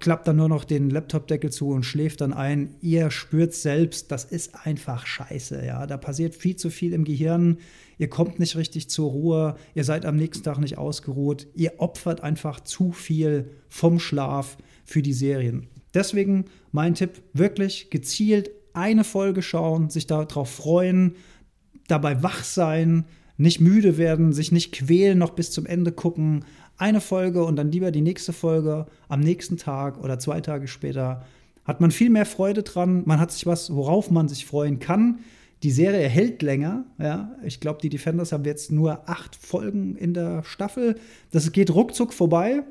klappt 0.01 0.27
dann 0.27 0.37
nur 0.37 0.49
noch 0.49 0.65
den 0.65 0.91
Laptopdeckel 0.91 1.51
zu 1.51 1.69
und 1.69 1.85
schläft 1.85 2.21
dann 2.21 2.33
ein. 2.33 2.75
Ihr 2.81 3.11
spürt 3.11 3.55
selbst, 3.55 4.11
das 4.11 4.25
ist 4.25 4.67
einfach 4.67 5.07
scheiße, 5.07 5.65
ja. 5.65 5.87
Da 5.87 5.97
passiert 5.97 6.35
viel 6.35 6.57
zu 6.57 6.71
viel 6.71 6.93
im 6.93 7.05
Gehirn. 7.05 7.59
Ihr 7.99 8.09
kommt 8.09 8.41
nicht 8.41 8.57
richtig 8.57 8.91
zur 8.91 9.11
Ruhe. 9.11 9.57
Ihr 9.75 9.85
seid 9.85 10.05
am 10.05 10.17
nächsten 10.17 10.43
Tag 10.43 10.59
nicht 10.59 10.79
ausgeruht. 10.79 11.47
Ihr 11.55 11.75
opfert 11.79 12.23
einfach 12.23 12.61
zu 12.61 12.91
viel 12.93 13.51
vom 13.69 14.01
Schlaf 14.01 14.57
für 14.85 15.03
die 15.03 15.13
Serien. 15.13 15.69
Deswegen 15.95 16.47
mein 16.73 16.95
Tipp, 16.95 17.23
wirklich 17.33 17.91
gezielt 17.91 18.51
eine 18.73 19.05
Folge 19.05 19.43
schauen, 19.43 19.91
sich 19.91 20.09
darauf 20.09 20.51
freuen, 20.51 21.15
dabei 21.87 22.23
wach 22.25 22.43
sein, 22.43 23.05
nicht 23.37 23.61
müde 23.61 23.99
werden, 23.99 24.33
sich 24.33 24.53
nicht 24.53 24.73
quälen, 24.73 25.19
noch 25.19 25.31
bis 25.31 25.51
zum 25.51 25.67
Ende 25.67 25.93
gucken. 25.93 26.45
Eine 26.77 27.01
Folge 27.01 27.45
und 27.45 27.57
dann 27.57 27.71
lieber 27.71 27.91
die 27.91 28.01
nächste 28.01 28.33
Folge 28.33 28.87
am 29.09 29.21
nächsten 29.21 29.57
Tag 29.57 30.03
oder 30.03 30.19
zwei 30.19 30.41
Tage 30.41 30.69
später. 30.69 31.25
Hat 31.65 31.81
man 31.81 31.91
viel 31.91 32.11
mehr 32.11 32.27
Freude 32.27 32.63
dran. 32.63 33.03
Man 33.07 33.21
hat 33.21 33.33
sich 33.33 33.47
was, 33.47 33.75
worauf 33.75 34.11
man 34.11 34.29
sich 34.29 34.47
freuen 34.47 34.79
kann. 34.79 35.21
Die 35.63 35.71
Serie 35.71 36.09
hält 36.09 36.43
länger. 36.43 36.85
Ja. 36.99 37.37
Ich 37.43 37.59
glaube, 37.59 37.81
die 37.81 37.89
Defenders 37.89 38.33
haben 38.33 38.45
jetzt 38.45 38.71
nur 38.71 39.09
acht 39.09 39.35
Folgen 39.35 39.97
in 39.97 40.13
der 40.13 40.45
Staffel. 40.45 40.97
Das 41.31 41.51
geht 41.53 41.75
ruckzuck 41.75 42.13
vorbei. 42.13 42.63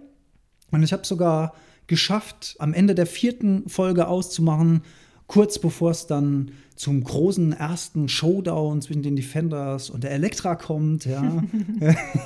Und 0.72 0.84
ich 0.84 0.94
habe 0.94 1.06
sogar 1.06 1.54
geschafft, 1.88 2.56
am 2.60 2.74
Ende 2.74 2.96
der 2.96 3.06
vierten 3.06 3.68
Folge 3.68 4.08
auszumachen, 4.08 4.84
kurz 5.34 5.58
bevor 5.58 5.90
es 5.90 6.06
dann 6.06 6.52
zum 6.76 7.04
großen 7.04 7.54
ersten 7.54 8.08
Showdown 8.08 8.84
zwischen 8.84 9.02
den 9.02 9.16
Defenders 9.16 9.90
und 9.90 10.04
der 10.04 10.12
Elektra 10.12 10.56
kommt. 10.56 11.06
Ja. 11.06 11.22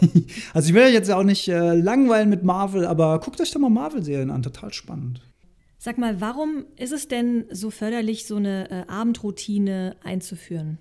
also 0.53 0.67
ich 0.67 0.75
will 0.75 0.83
euch 0.83 0.93
jetzt 0.93 1.09
auch 1.09 1.23
nicht 1.23 1.47
äh, 1.47 1.73
langweilen 1.73 2.29
mit 2.29 2.43
Marvel, 2.43 2.85
aber 2.85 3.21
guckt 3.21 3.39
euch 3.39 3.51
doch 3.51 3.61
mal 3.61 3.69
Marvel-Serien 3.69 4.29
an, 4.29 4.43
total 4.43 4.73
spannend. 4.73 5.21
Sag 5.77 5.97
mal, 5.97 6.19
warum 6.19 6.65
ist 6.75 6.91
es 6.91 7.07
denn 7.07 7.45
so 7.49 7.71
förderlich, 7.71 8.25
so 8.25 8.35
eine 8.35 8.69
äh, 8.69 8.83
Abendroutine 8.89 9.95
einzuführen? 10.03 10.77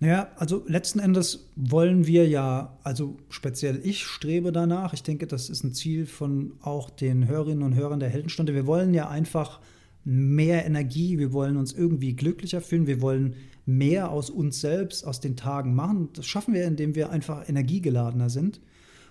Naja, 0.00 0.32
also 0.34 0.64
letzten 0.66 0.98
Endes 0.98 1.52
wollen 1.54 2.08
wir 2.08 2.26
ja, 2.26 2.76
also 2.82 3.16
speziell 3.28 3.80
ich 3.84 4.04
strebe 4.04 4.50
danach, 4.50 4.92
ich 4.92 5.04
denke, 5.04 5.28
das 5.28 5.50
ist 5.50 5.62
ein 5.62 5.72
Ziel 5.72 6.06
von 6.06 6.54
auch 6.62 6.90
den 6.90 7.28
Hörerinnen 7.28 7.62
und 7.62 7.76
Hörern 7.76 8.00
der 8.00 8.08
Heldenstunde. 8.08 8.54
Wir 8.54 8.66
wollen 8.66 8.92
ja 8.92 9.08
einfach 9.08 9.60
mehr 10.04 10.66
Energie, 10.66 11.18
wir 11.18 11.32
wollen 11.32 11.56
uns 11.56 11.72
irgendwie 11.72 12.14
glücklicher 12.14 12.60
fühlen, 12.60 12.86
wir 12.86 13.00
wollen 13.00 13.34
mehr 13.66 14.10
aus 14.10 14.30
uns 14.30 14.60
selbst, 14.60 15.06
aus 15.06 15.20
den 15.20 15.36
Tagen 15.36 15.74
machen. 15.74 16.10
Das 16.12 16.26
schaffen 16.26 16.54
wir, 16.54 16.66
indem 16.66 16.94
wir 16.94 17.10
einfach 17.10 17.48
energiegeladener 17.48 18.28
sind. 18.28 18.60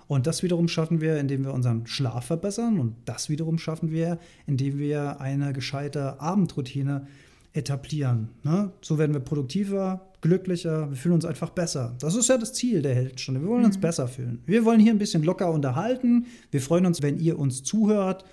Und 0.08 0.28
das 0.28 0.44
wiederum 0.44 0.68
schaffen 0.68 1.02
wir, 1.02 1.18
indem 1.18 1.44
wir 1.44 1.54
unseren 1.54 1.88
Schlaf 1.88 2.26
verbessern. 2.26 2.80
Und 2.80 2.96
das 3.06 3.30
wiederum 3.30 3.58
schaffen 3.58 3.92
wir, 3.92 4.20
indem 4.46 4.78
wir 4.78 5.22
eine 5.22 5.54
gescheite 5.54 6.20
Abendroutine 6.22 7.08
etablieren. 7.54 8.30
Ne? 8.44 8.72
So 8.82 8.98
werden 8.98 9.14
wir 9.14 9.22
produktiver, 9.22 10.12
glücklicher, 10.22 10.90
wir 10.90 10.98
fühlen 10.98 11.16
uns 11.16 11.26
einfach 11.26 11.52
besser. 11.52 11.96
Das 12.00 12.16
ist 12.16 12.28
ja 12.28 12.38
das 12.38 12.54
Ziel 12.54 12.82
der 12.82 12.96
Heldenstunde. 12.96 13.42
Wir 13.42 13.48
wollen 13.48 13.62
mhm. 13.62 13.68
uns 13.68 13.80
besser 13.80 14.08
fühlen. 14.08 14.42
Wir 14.46 14.66
wollen 14.66 14.80
hier 14.80 14.92
ein 14.92 15.00
bisschen 15.00 15.24
locker 15.24 15.52
unterhalten. 15.52 16.26
Wir 16.52 16.62
freuen 16.62 16.86
uns, 16.86 17.02
wenn 17.02 17.20
ihr 17.20 17.38
uns 17.38 17.64
zuhört 17.64 18.26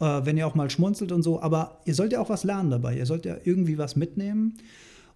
äh, 0.00 0.20
wenn 0.24 0.36
ihr 0.36 0.46
auch 0.46 0.54
mal 0.54 0.70
schmunzelt 0.70 1.12
und 1.12 1.22
so. 1.22 1.40
Aber 1.40 1.80
ihr 1.84 1.94
sollt 1.94 2.12
ja 2.12 2.20
auch 2.20 2.28
was 2.28 2.44
lernen 2.44 2.70
dabei. 2.70 2.96
Ihr 2.96 3.06
sollt 3.06 3.24
ja 3.24 3.36
irgendwie 3.44 3.78
was 3.78 3.96
mitnehmen. 3.96 4.54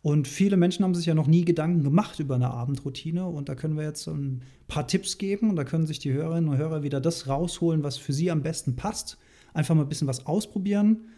Und 0.03 0.27
viele 0.27 0.57
Menschen 0.57 0.85
haben 0.85 0.95
sich 0.95 1.07
ja 1.07 1.15
noch 1.15 1.29
nie 1.29 1.45
Gedanken 1.45 1.85
gemacht 1.85 2.19
über 2.19 2.35
eine 2.35 2.51
Abendroutine. 2.51 3.27
Und 3.27 3.49
da 3.49 3.55
können 3.55 3.77
wir 3.77 3.85
jetzt 3.85 4.09
ein 4.09 4.43
paar 4.67 4.87
Tipps 4.87 5.19
geben. 5.19 5.51
Und 5.51 5.57
da 5.57 5.65
können 5.65 5.87
sich 5.87 6.01
die 6.01 6.12
Hörerinnen 6.12 6.51
und 6.51 6.57
Hörer 6.57 6.83
wieder 6.83 7.01
das 7.01 7.29
rausholen, 7.29 7.83
was 7.83 7.97
für 7.97 8.12
sie 8.12 8.31
am 8.31 8.43
besten 8.43 8.75
passt. 8.75 9.19
Einfach 9.55 9.75
mal 9.75 9.83
ein 9.83 9.89
bisschen 9.89 10.09
was 10.09 10.27
ausprobieren. 10.27 11.09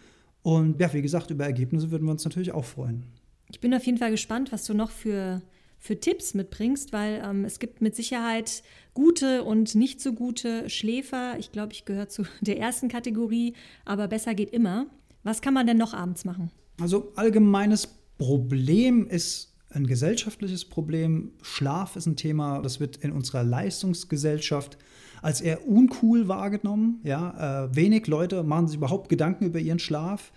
Und 0.42 0.78
ja, 0.78 0.92
wie 0.92 1.00
gesagt, 1.00 1.30
über 1.30 1.44
Ergebnisse 1.44 1.90
würden 1.90 2.04
wir 2.04 2.10
uns 2.10 2.24
natürlich 2.24 2.52
auch 2.52 2.66
freuen. 2.66 3.04
Ich 3.50 3.60
bin 3.60 3.72
auf 3.72 3.84
jeden 3.84 3.98
Fall 3.98 4.10
gespannt, 4.10 4.52
was 4.52 4.64
du 4.64 4.74
noch 4.74 4.90
für 4.90 5.40
für 5.84 6.00
Tipps 6.00 6.32
mitbringst, 6.32 6.94
weil 6.94 7.22
ähm, 7.22 7.44
es 7.44 7.58
gibt 7.58 7.82
mit 7.82 7.94
Sicherheit 7.94 8.62
gute 8.94 9.44
und 9.44 9.74
nicht 9.74 10.00
so 10.00 10.14
gute 10.14 10.70
Schläfer. 10.70 11.38
Ich 11.38 11.52
glaube, 11.52 11.74
ich 11.74 11.84
gehöre 11.84 12.08
zu 12.08 12.24
der 12.40 12.58
ersten 12.58 12.88
Kategorie, 12.88 13.52
aber 13.84 14.08
besser 14.08 14.34
geht 14.34 14.50
immer. 14.50 14.86
Was 15.24 15.42
kann 15.42 15.52
man 15.52 15.66
denn 15.66 15.76
noch 15.76 15.92
abends 15.92 16.24
machen? 16.24 16.50
Also 16.80 17.12
allgemeines 17.16 17.86
Problem 18.16 19.06
ist 19.08 19.52
ein 19.68 19.86
gesellschaftliches 19.86 20.64
Problem. 20.64 21.32
Schlaf 21.42 21.96
ist 21.96 22.06
ein 22.06 22.16
Thema, 22.16 22.62
das 22.62 22.80
wird 22.80 22.96
in 22.96 23.12
unserer 23.12 23.44
Leistungsgesellschaft 23.44 24.78
als 25.20 25.42
eher 25.42 25.68
uncool 25.68 26.28
wahrgenommen. 26.28 27.00
Ja, 27.02 27.66
äh, 27.66 27.76
wenig 27.76 28.06
Leute 28.06 28.42
machen 28.42 28.68
sich 28.68 28.78
überhaupt 28.78 29.10
Gedanken 29.10 29.44
über 29.44 29.58
ihren 29.58 29.78
Schlaf. 29.78 30.32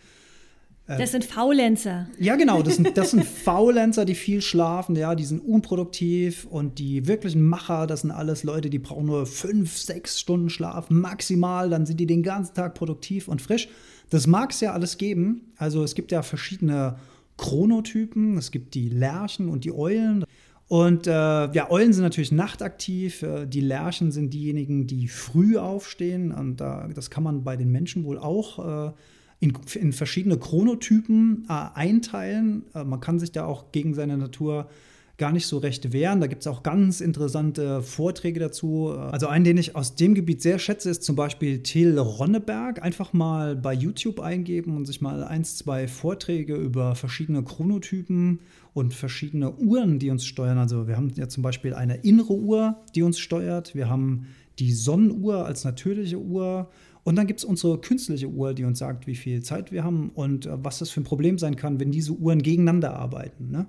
Äh, 0.88 0.98
das 0.98 1.12
sind 1.12 1.26
Faulenzer. 1.26 2.08
Ja, 2.18 2.36
genau, 2.36 2.62
das 2.62 2.78
sind, 2.78 2.98
das 2.98 3.12
sind 3.12 3.26
Faulenzer, 3.26 4.06
die 4.06 4.16
viel 4.16 4.42
schlafen, 4.42 4.96
ja, 4.96 5.16
die 5.16 5.26
sind 5.26 5.40
unproduktiv 5.40 6.46
und 6.50 6.80
die 6.80 7.08
wirklichen 7.08 7.48
Macher, 7.48 7.88
das 7.88 8.02
sind 8.02 8.12
alles 8.12 8.44
Leute, 8.44 8.70
die 8.70 8.80
brauchen 8.80 9.06
nur 9.06 9.26
fünf, 9.26 9.78
sechs 9.78 10.20
Stunden 10.20 10.50
Schlaf 10.50 10.90
maximal, 10.90 11.70
dann 11.70 11.86
sind 11.86 12.00
die 12.00 12.08
den 12.08 12.24
ganzen 12.24 12.56
Tag 12.56 12.74
produktiv 12.74 13.28
und 13.28 13.42
frisch. 13.42 13.68
Das 14.10 14.26
mag 14.26 14.52
es 14.52 14.62
ja 14.62 14.72
alles 14.72 14.98
geben. 14.98 15.52
Also 15.58 15.84
es 15.84 15.94
gibt 15.94 16.14
ja 16.14 16.22
verschiedene 16.22 16.96
Chronotypen, 17.36 18.38
es 18.38 18.52
gibt 18.52 18.74
die 18.74 18.90
Lerchen 18.90 19.50
und 19.50 19.66
die 19.66 19.74
Eulen. 19.74 20.24
Und 20.70 21.08
äh, 21.08 21.12
ja, 21.12 21.70
Eulen 21.70 21.94
sind 21.94 22.04
natürlich 22.04 22.32
nachtaktiv, 22.32 23.22
äh, 23.24 23.46
die 23.46 23.62
Lerchen 23.62 24.12
sind 24.12 24.34
diejenigen, 24.34 24.88
die 24.88 25.08
früh 25.08 25.58
aufstehen 25.58 26.32
und 26.32 26.60
äh, 26.60 26.94
das 26.94 27.10
kann 27.10 27.24
man 27.24 27.44
bei 27.44 27.56
den 27.56 27.72
Menschen 27.72 28.04
wohl 28.04 28.18
auch 28.18 28.90
äh, 28.90 28.92
in, 29.40 29.54
in 29.76 29.94
verschiedene 29.94 30.38
Chronotypen 30.38 31.46
äh, 31.48 31.54
einteilen. 31.74 32.64
Äh, 32.74 32.84
man 32.84 33.00
kann 33.00 33.20
sich 33.20 33.32
da 33.32 33.46
auch 33.46 33.72
gegen 33.72 33.94
seine 33.94 34.18
Natur 34.18 34.70
gar 35.18 35.32
nicht 35.32 35.48
so 35.48 35.58
recht 35.58 35.94
wehren. 35.94 36.22
Da 36.22 36.28
gibt 36.28 36.42
es 36.42 36.48
auch 36.48 36.62
ganz 36.62 37.02
interessante 37.02 37.82
Vorträge 37.82 38.40
dazu. 38.40 38.90
Also 38.90 39.28
einen, 39.28 39.46
den 39.46 39.58
ich 39.58 39.76
aus 39.76 39.96
dem 39.96 40.14
Gebiet 40.14 40.44
sehr 40.44 40.60
schätze, 40.60 40.92
ist 40.92 41.04
zum 41.04 41.16
Beispiel 41.16 41.64
Till 41.64 41.98
Ronneberg. 41.98 42.84
Einfach 42.84 43.14
mal 43.14 43.56
bei 43.56 43.74
YouTube 43.74 44.20
eingeben 44.20 44.76
und 44.78 44.86
sich 44.86 45.02
mal 45.02 45.24
eins, 45.24 45.58
zwei 45.58 45.88
Vorträge 45.88 46.56
über 46.56 46.94
verschiedene 46.94 47.44
Chronotypen 47.44 48.42
und 48.74 48.94
verschiedene 48.94 49.56
Uhren, 49.56 49.98
die 49.98 50.12
uns 50.12 50.24
steuern. 50.24 50.60
Also 50.60 50.88
wir 50.88 50.98
haben 50.98 51.12
ja 51.16 51.28
zum 51.28 51.42
Beispiel 51.42 51.74
eine 51.74 51.96
innere 51.98 52.34
Uhr, 52.34 52.78
die 52.94 53.02
uns 53.02 53.18
steuert. 53.18 53.74
Wir 53.74 53.90
haben 53.90 54.28
die 54.60 54.72
Sonnenuhr 54.72 55.46
als 55.46 55.64
natürliche 55.64 56.20
Uhr. 56.20 56.70
Und 57.08 57.16
dann 57.16 57.26
gibt 57.26 57.40
es 57.40 57.46
unsere 57.46 57.80
künstliche 57.80 58.28
Uhr, 58.28 58.54
die 58.54 58.66
uns 58.66 58.80
sagt, 58.80 59.08
wie 59.08 59.16
viel 59.16 59.42
Zeit 59.42 59.72
wir 59.72 59.86
haben 59.86 60.10
und 60.14 60.46
äh, 60.46 60.62
was 60.62 60.80
das 60.80 60.90
für 60.90 61.00
ein 61.00 61.06
Problem 61.06 61.38
sein 61.38 61.56
kann, 61.56 61.80
wenn 61.80 61.90
diese 61.90 62.12
Uhren 62.12 62.42
gegeneinander 62.42 63.00
arbeiten. 63.00 63.50
Ne? 63.50 63.66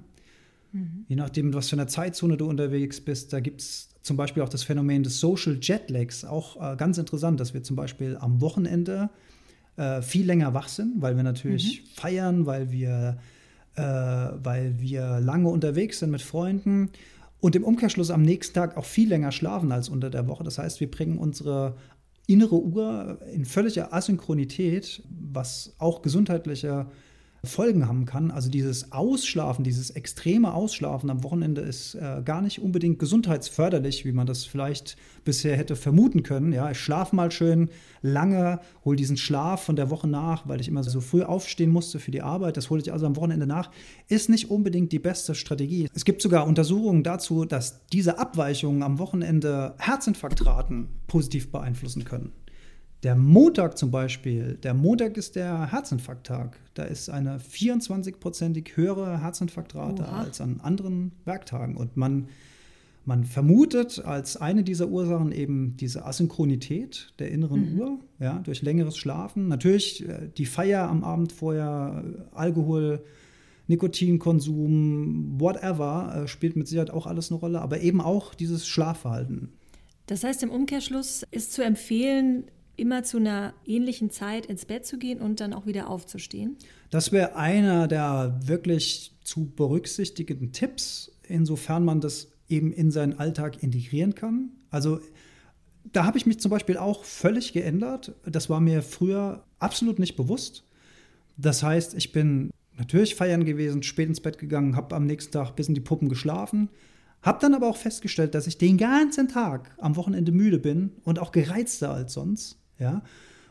Mhm. 0.73 1.05
Je 1.07 1.15
nachdem, 1.15 1.55
was 1.55 1.69
für 1.69 1.77
eine 1.77 1.87
Zeitzone 1.87 2.37
du 2.37 2.49
unterwegs 2.49 3.01
bist, 3.01 3.33
da 3.33 3.39
gibt 3.39 3.61
es 3.61 3.91
zum 4.03 4.17
Beispiel 4.17 4.43
auch 4.43 4.49
das 4.49 4.65
Phänomen 4.65 5.05
des 5.05 5.21
Social 5.21 5.57
Jetlags, 5.63 6.25
auch 6.25 6.57
äh, 6.57 6.75
ganz 6.75 6.99
interessant, 6.99 7.39
dass 7.39 7.55
wir 7.55 7.63
zum 7.63 7.77
Beispiel 7.77 8.17
am 8.21 8.41
Wochenende 8.41 9.09
äh, 9.77 10.03
viel 10.03 10.27
länger 10.27 10.53
wach 10.53 10.67
sind, 10.67 11.01
weil 11.01 11.15
wir 11.15 11.23
natürlich 11.23 11.83
mhm. 11.83 11.87
feiern, 11.95 12.47
weil 12.47 12.73
wir, 12.73 13.19
äh, 13.77 13.83
weil 13.83 14.81
wir 14.81 15.21
lange 15.21 15.49
unterwegs 15.49 16.01
sind 16.01 16.11
mit 16.11 16.23
Freunden 16.23 16.91
und 17.39 17.55
im 17.55 17.63
Umkehrschluss 17.63 18.11
am 18.11 18.23
nächsten 18.23 18.55
Tag 18.55 18.77
auch 18.77 18.85
viel 18.85 19.09
länger 19.09 19.31
schlafen 19.31 19.71
als 19.71 19.89
unter 19.89 20.11
der 20.11 20.27
Woche. 20.27 20.43
Das 20.43 20.59
heißt, 20.59 20.81
wir 20.81 20.91
bringen 20.91 21.19
unsere 21.19 21.77
innere 22.29 22.57
Uhr 22.57 23.19
in 23.33 23.47
völliger 23.47 23.93
Asynchronität, 23.93 25.03
was 25.09 25.75
auch 25.79 26.03
gesundheitliche 26.03 26.87
Folgen 27.45 27.87
haben 27.87 28.05
kann. 28.05 28.31
Also 28.31 28.51
dieses 28.51 28.93
Ausschlafen, 28.93 29.63
dieses 29.65 29.91
extreme 29.91 30.55
Ausschlafen 30.55 31.09
am 31.09 31.23
Wochenende 31.23 31.61
ist 31.61 31.95
äh, 31.95 32.23
gar 32.25 32.43
nicht 32.43 32.61
unbedingt 32.61 32.99
gesundheitsförderlich, 32.99 34.05
wie 34.05 34.13
man 34.13 34.27
das 34.27 34.45
vielleicht 34.45 34.97
bisher 35.25 35.57
hätte 35.57 35.77
vermuten 35.77 36.23
können. 36.23 36.53
Ja, 36.53 36.71
ich 36.71 36.81
schlafe 36.81 37.15
mal 37.15 37.31
schön 37.31 37.71
lange, 38.03 38.61
hole 38.85 38.97
diesen 38.97 39.17
Schlaf 39.17 39.63
von 39.63 39.77
der 39.77 39.91
Woche 39.91 40.09
nach, 40.09 40.49
weil 40.49 40.61
ich 40.61 40.69
immer 40.69 40.83
so 40.83 41.01
früh 41.01 41.23
aufstehen 41.23 41.71
musste 41.71 42.01
für 42.01 42.11
die 42.11 42.23
Arbeit. 42.23 42.57
Das 42.57 42.71
hole 42.71 42.81
ich 42.81 42.93
also 42.93 43.07
am 43.07 43.17
Wochenende 43.17 43.47
nach. 43.47 43.71
Ist 44.09 44.29
nicht 44.29 44.51
unbedingt 44.51 44.91
die 44.91 44.99
beste 44.99 45.35
Strategie. 45.35 45.89
Es 45.95 46.05
gibt 46.05 46.23
sogar 46.23 46.47
Untersuchungen 46.47 47.05
dazu, 47.05 47.45
dass 47.45 47.87
diese 47.87 48.19
Abweichungen 48.19 48.83
am 48.83 48.99
Wochenende 48.99 49.75
Herzinfarktraten 49.79 50.89
positiv 51.07 51.53
beeinflussen 51.53 52.05
können. 52.05 52.33
Der 53.05 53.15
Montag 53.15 53.79
zum 53.79 53.93
Beispiel, 53.93 54.59
der 54.61 54.75
Montag 54.75 55.17
ist 55.17 55.37
der 55.37 55.71
Herzinfarkttag. 55.71 56.59
Da 56.75 56.83
ist 56.83 57.09
eine 57.09 57.39
24-prozentig 57.39 58.77
höhere 58.77 59.23
Herzinfarktrate 59.23 60.03
Oha. 60.03 60.23
als 60.23 60.41
an 60.41 60.61
anderen 60.61 61.13
Werktagen. 61.25 61.77
Und 61.77 61.97
man, 61.97 62.29
man 63.05 63.25
vermutet 63.25 64.05
als 64.05 64.37
eine 64.37 64.65
dieser 64.65 64.89
Ursachen 64.89 65.31
eben 65.31 65.77
diese 65.77 66.05
Asynchronität 66.07 67.13
der 67.21 67.31
inneren 67.31 67.75
mhm. 67.75 67.81
Uhr, 67.81 67.99
ja, 68.19 68.41
durch 68.41 68.63
längeres 68.63 68.97
Schlafen. 68.97 69.47
Natürlich 69.47 70.09
äh, 70.09 70.29
die 70.37 70.47
Feier 70.47 70.89
am 70.89 71.05
Abend 71.05 71.31
vorher, 71.31 72.03
Alkohol, 72.35 73.05
Nikotinkonsum, 73.69 75.41
whatever, 75.41 76.23
äh, 76.25 76.27
spielt 76.27 76.57
mit 76.57 76.67
Sicherheit 76.67 76.91
auch 76.91 77.07
alles 77.07 77.31
eine 77.31 77.39
Rolle, 77.39 77.61
aber 77.61 77.81
eben 77.81 78.01
auch 78.01 78.35
dieses 78.35 78.67
Schlafverhalten. 78.67 79.53
Das 80.07 80.25
heißt, 80.25 80.43
im 80.43 80.51
Umkehrschluss 80.51 81.23
ist 81.31 81.53
zu 81.53 81.63
empfehlen, 81.63 82.45
immer 82.79 83.03
zu 83.03 83.19
einer 83.19 83.55
ähnlichen 83.67 84.11
Zeit 84.11 84.47
ins 84.47 84.65
Bett 84.65 84.87
zu 84.87 84.99
gehen 84.99 85.21
und 85.21 85.41
dann 85.41 85.53
auch 85.53 85.67
wieder 85.67 85.91
aufzustehen? 85.91 86.57
Das 86.91 87.13
wäre 87.13 87.37
einer 87.37 87.89
der 87.89 88.41
wirklich 88.45 89.17
zu 89.23 89.51
berücksichtigenden 89.51 90.53
Tipps, 90.53 91.13
insofern 91.27 91.85
man 91.85 92.01
das 92.01 92.29
eben 92.49 92.73
in 92.73 92.91
seinen 92.91 93.19
Alltag 93.19 93.63
integrieren 93.63 94.15
kann. 94.15 94.51
Also 94.71 95.01
da 95.93 96.05
habe 96.05 96.19
ich 96.19 96.27
mich 96.27 96.41
zum 96.41 96.51
Beispiel 96.51 96.77
auch 96.77 97.05
völlig 97.05 97.53
geändert. 97.53 98.15
Das 98.25 98.49
war 98.51 98.61
mir 98.61 98.83
früher 98.83 99.45
absolut 99.59 99.99
nicht 99.99 100.17
bewusst. 100.17 100.65
Das 101.37 101.63
heißt, 101.63 101.95
ich 101.95 102.13
bin 102.13 102.51
natürlich 102.77 103.15
feiern 103.15 103.45
gewesen, 103.45 103.83
spät 103.83 104.09
ins 104.09 104.21
Bett 104.21 104.39
gegangen, 104.39 104.77
habe 104.77 104.95
am 104.95 105.07
nächsten 105.07 105.33
Tag 105.33 105.57
bis 105.57 105.69
in 105.69 105.75
die 105.75 105.81
Puppen 105.81 106.09
geschlafen, 106.09 106.69
habe 107.23 107.39
dann 107.41 107.55
aber 107.55 107.69
auch 107.69 107.77
festgestellt, 107.77 108.35
dass 108.35 108.47
ich 108.47 108.59
den 108.59 108.79
ganzen 108.79 109.29
Tag 109.29 109.75
am 109.79 109.97
Wochenende 109.97 110.33
müde 110.33 110.59
bin 110.59 110.93
und 111.05 111.19
auch 111.19 111.33
gereizter 111.33 111.93
als 111.93 112.13
sonst. 112.13 112.58
Ja? 112.79 113.03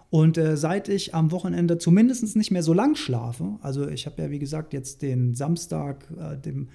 Und 0.09 0.37
äh, 0.37 0.55
seit 0.55 0.87
ich 0.87 1.13
am 1.13 1.31
Wochenende 1.31 1.77
zumindest 1.77 2.35
nicht 2.35 2.51
mehr 2.51 2.63
so 2.63 2.73
lang 2.73 2.95
schlafe, 2.95 3.57
also 3.61 3.87
ich 3.89 4.05
habe 4.05 4.21
ja 4.21 4.29
wie 4.29 4.39
gesagt 4.39 4.71
jetzt 4.73 5.01
den 5.01 5.35
Samstag, 5.35 6.07
äh, 6.17 6.37
dem 6.37 6.69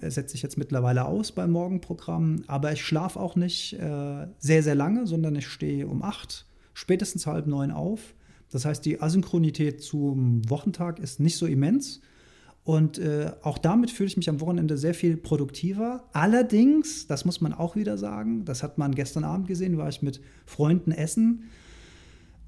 setze 0.00 0.34
ich 0.34 0.42
jetzt 0.42 0.58
mittlerweile 0.58 1.06
aus 1.06 1.32
beim 1.32 1.50
Morgenprogramm, 1.50 2.44
aber 2.46 2.72
ich 2.72 2.82
schlafe 2.82 3.18
auch 3.20 3.36
nicht 3.36 3.74
äh, 3.74 4.26
sehr, 4.38 4.62
sehr 4.62 4.74
lange, 4.74 5.06
sondern 5.06 5.34
ich 5.36 5.46
stehe 5.46 5.86
um 5.86 6.02
acht, 6.02 6.46
spätestens 6.74 7.26
halb 7.26 7.46
neun 7.46 7.70
auf. 7.70 8.14
Das 8.50 8.64
heißt, 8.64 8.84
die 8.84 9.00
Asynchronität 9.00 9.82
zum 9.82 10.48
Wochentag 10.48 11.00
ist 11.00 11.20
nicht 11.20 11.36
so 11.36 11.46
immens. 11.46 12.00
Und 12.62 12.98
äh, 12.98 13.30
auch 13.42 13.58
damit 13.58 13.90
fühle 13.90 14.06
ich 14.06 14.16
mich 14.16 14.30
am 14.30 14.40
Wochenende 14.40 14.78
sehr 14.78 14.94
viel 14.94 15.18
produktiver. 15.18 16.08
Allerdings, 16.12 17.06
das 17.06 17.26
muss 17.26 17.42
man 17.42 17.52
auch 17.52 17.76
wieder 17.76 17.98
sagen, 17.98 18.44
das 18.46 18.62
hat 18.62 18.78
man 18.78 18.94
gestern 18.94 19.24
Abend 19.24 19.48
gesehen, 19.48 19.76
war 19.76 19.88
ich 19.88 20.00
mit 20.00 20.20
Freunden 20.46 20.92
essen. 20.92 21.50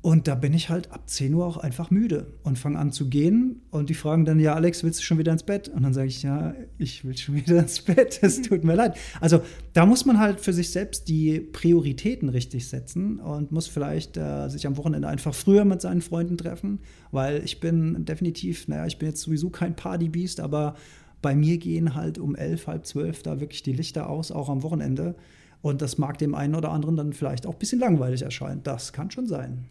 Und 0.07 0.29
da 0.29 0.37
bin 0.37 0.55
ich 0.55 0.69
halt 0.69 0.93
ab 0.93 1.11
10 1.11 1.35
Uhr 1.35 1.45
auch 1.45 1.57
einfach 1.57 1.91
müde 1.91 2.29
und 2.45 2.61
fange 2.61 2.79
an 2.79 2.93
zu 2.93 3.09
gehen. 3.09 3.63
Und 3.73 3.91
die 3.91 3.95
fragen 3.95 4.25
dann, 4.25 4.39
ja, 4.39 4.55
Alex, 4.55 4.85
willst 4.85 5.01
du 5.01 5.03
schon 5.03 5.19
wieder 5.19 5.33
ins 5.33 5.43
Bett? 5.43 5.69
Und 5.69 5.83
dann 5.83 5.95
sage 5.95 6.07
ich, 6.07 6.23
ja, 6.23 6.55
ich 6.79 7.05
will 7.05 7.17
schon 7.17 7.35
wieder 7.35 7.59
ins 7.59 7.81
Bett. 7.81 8.21
Es 8.23 8.41
tut 8.41 8.63
mir 8.63 8.77
leid. 8.77 8.97
Also 9.21 9.41
da 9.73 9.85
muss 9.85 10.07
man 10.07 10.21
halt 10.21 10.41
für 10.41 10.53
sich 10.53 10.71
selbst 10.71 11.09
die 11.09 11.41
Prioritäten 11.41 12.29
richtig 12.29 12.69
setzen 12.69 13.19
und 13.19 13.51
muss 13.51 13.67
vielleicht 13.67 14.17
äh, 14.17 14.47
sich 14.47 14.69
am 14.69 14.77
Wochenende 14.77 15.09
einfach 15.09 15.35
früher 15.35 15.65
mit 15.65 15.81
seinen 15.81 16.03
Freunden 16.03 16.39
treffen, 16.39 16.79
weil 17.11 17.43
ich 17.45 17.59
bin 17.59 18.05
definitiv, 18.05 18.69
naja, 18.69 18.87
ich 18.87 19.01
bin 19.01 19.09
jetzt 19.09 19.23
sowieso 19.23 19.51
kein 19.51 19.75
Partybeast, 19.75 20.39
aber 20.39 20.77
bei 21.21 21.35
mir 21.35 21.59
gehen 21.59 21.97
halt 21.97 22.19
um 22.19 22.37
elf, 22.37 22.69
halb 22.69 22.87
zwölf 22.87 23.25
da 23.25 23.41
wirklich 23.41 23.65
die 23.65 23.73
Lichter 23.73 24.09
aus, 24.09 24.31
auch 24.31 24.51
am 24.51 24.63
Wochenende. 24.63 25.17
Und 25.63 25.83
das 25.83 25.99
mag 25.99 26.17
dem 26.19 26.37
einen 26.37 26.55
oder 26.55 26.71
anderen 26.71 26.95
dann 26.95 27.13
vielleicht 27.13 27.45
auch 27.45 27.55
ein 27.55 27.59
bisschen 27.59 27.81
langweilig 27.81 28.23
erscheinen. 28.23 28.63
Das 28.63 28.93
kann 28.93 29.11
schon 29.11 29.27
sein. 29.27 29.65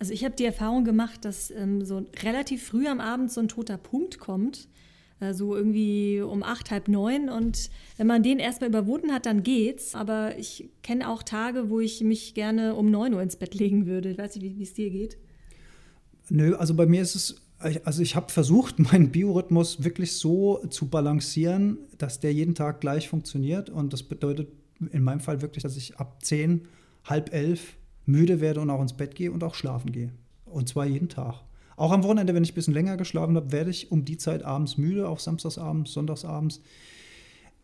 Also 0.00 0.14
ich 0.14 0.24
habe 0.24 0.34
die 0.34 0.46
Erfahrung 0.46 0.84
gemacht, 0.84 1.26
dass 1.26 1.50
ähm, 1.50 1.84
so 1.84 2.06
relativ 2.22 2.66
früh 2.66 2.88
am 2.88 3.00
Abend 3.00 3.30
so 3.30 3.40
ein 3.42 3.48
toter 3.48 3.76
Punkt 3.76 4.18
kommt, 4.18 4.66
äh, 5.20 5.34
so 5.34 5.54
irgendwie 5.54 6.22
um 6.22 6.42
acht, 6.42 6.70
halb 6.70 6.88
neun. 6.88 7.28
Und 7.28 7.68
wenn 7.98 8.06
man 8.06 8.22
den 8.22 8.38
erstmal 8.38 8.70
überwunden 8.70 9.12
hat, 9.12 9.26
dann 9.26 9.42
geht's. 9.42 9.94
Aber 9.94 10.38
ich 10.38 10.70
kenne 10.82 11.06
auch 11.10 11.22
Tage, 11.22 11.68
wo 11.68 11.80
ich 11.80 12.00
mich 12.00 12.32
gerne 12.32 12.74
um 12.76 12.90
neun 12.90 13.12
Uhr 13.12 13.20
ins 13.20 13.36
Bett 13.36 13.54
legen 13.54 13.84
würde. 13.84 14.10
Ich 14.10 14.16
weiß 14.16 14.36
nicht, 14.36 14.56
wie 14.56 14.62
es 14.62 14.72
dir 14.72 14.88
geht. 14.88 15.18
Nö, 16.30 16.54
also 16.54 16.72
bei 16.72 16.86
mir 16.86 17.02
ist 17.02 17.14
es, 17.14 17.36
also 17.84 18.00
ich 18.00 18.16
habe 18.16 18.32
versucht, 18.32 18.78
meinen 18.92 19.10
Biorhythmus 19.10 19.84
wirklich 19.84 20.12
so 20.12 20.64
zu 20.70 20.88
balancieren, 20.88 21.76
dass 21.98 22.20
der 22.20 22.32
jeden 22.32 22.54
Tag 22.54 22.80
gleich 22.80 23.06
funktioniert. 23.06 23.68
Und 23.68 23.92
das 23.92 24.02
bedeutet 24.02 24.48
in 24.92 25.02
meinem 25.02 25.20
Fall 25.20 25.42
wirklich, 25.42 25.62
dass 25.62 25.76
ich 25.76 25.98
ab 25.98 26.24
zehn, 26.24 26.62
halb 27.04 27.34
elf 27.34 27.76
müde 28.06 28.40
werde 28.40 28.60
und 28.60 28.70
auch 28.70 28.80
ins 28.80 28.92
Bett 28.92 29.14
gehe 29.14 29.32
und 29.32 29.44
auch 29.44 29.54
schlafen 29.54 29.92
gehe. 29.92 30.10
Und 30.44 30.68
zwar 30.68 30.86
jeden 30.86 31.08
Tag. 31.08 31.42
Auch 31.76 31.92
am 31.92 32.02
Wochenende, 32.02 32.34
wenn 32.34 32.42
ich 32.42 32.52
ein 32.52 32.54
bisschen 32.54 32.74
länger 32.74 32.96
geschlafen 32.96 33.36
habe, 33.36 33.52
werde 33.52 33.70
ich 33.70 33.90
um 33.90 34.04
die 34.04 34.18
Zeit 34.18 34.42
abends 34.42 34.76
müde, 34.76 35.08
auch 35.08 35.18
samstagsabends, 35.18 35.92
sonntagsabends. 35.92 36.60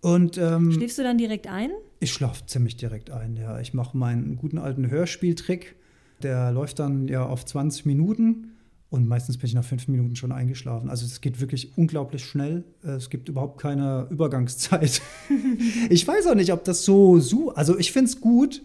Und, 0.00 0.38
ähm, 0.38 0.72
Schläfst 0.72 0.98
du 0.98 1.02
dann 1.02 1.18
direkt 1.18 1.46
ein? 1.46 1.70
Ich 2.00 2.12
schlafe 2.12 2.46
ziemlich 2.46 2.76
direkt 2.76 3.10
ein, 3.10 3.36
ja. 3.36 3.60
Ich 3.60 3.74
mache 3.74 3.96
meinen 3.96 4.36
guten 4.36 4.58
alten 4.58 4.88
Hörspieltrick. 4.90 5.76
Der 6.22 6.50
läuft 6.52 6.78
dann 6.78 7.08
ja 7.08 7.26
auf 7.26 7.44
20 7.44 7.84
Minuten 7.84 8.52
und 8.88 9.06
meistens 9.06 9.36
bin 9.36 9.48
ich 9.48 9.54
nach 9.54 9.64
fünf 9.64 9.88
Minuten 9.88 10.16
schon 10.16 10.32
eingeschlafen. 10.32 10.88
Also 10.88 11.04
es 11.04 11.20
geht 11.20 11.40
wirklich 11.40 11.76
unglaublich 11.76 12.24
schnell. 12.24 12.64
Es 12.82 13.10
gibt 13.10 13.28
überhaupt 13.28 13.60
keine 13.60 14.06
Übergangszeit. 14.10 15.02
ich 15.90 16.06
weiß 16.06 16.28
auch 16.28 16.34
nicht, 16.34 16.52
ob 16.52 16.64
das 16.64 16.84
so, 16.84 17.18
so 17.18 17.50
also 17.50 17.76
ich 17.78 17.92
finde 17.92 18.10
es 18.10 18.20
gut, 18.20 18.62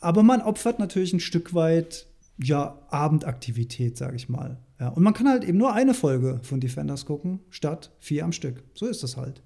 aber 0.00 0.22
man 0.22 0.42
opfert 0.42 0.78
natürlich 0.78 1.12
ein 1.12 1.20
Stück 1.20 1.54
weit 1.54 2.06
ja, 2.42 2.78
Abendaktivität, 2.88 3.96
sage 3.96 4.16
ich 4.16 4.28
mal. 4.28 4.58
Ja, 4.78 4.88
und 4.88 5.02
man 5.02 5.12
kann 5.12 5.28
halt 5.28 5.44
eben 5.44 5.58
nur 5.58 5.74
eine 5.74 5.92
Folge 5.92 6.40
von 6.42 6.60
Defenders 6.60 7.04
gucken, 7.04 7.40
statt 7.50 7.90
vier 8.00 8.24
am 8.24 8.32
Stück. 8.32 8.62
So 8.74 8.86
ist 8.86 9.02
das 9.02 9.18
halt. 9.18 9.42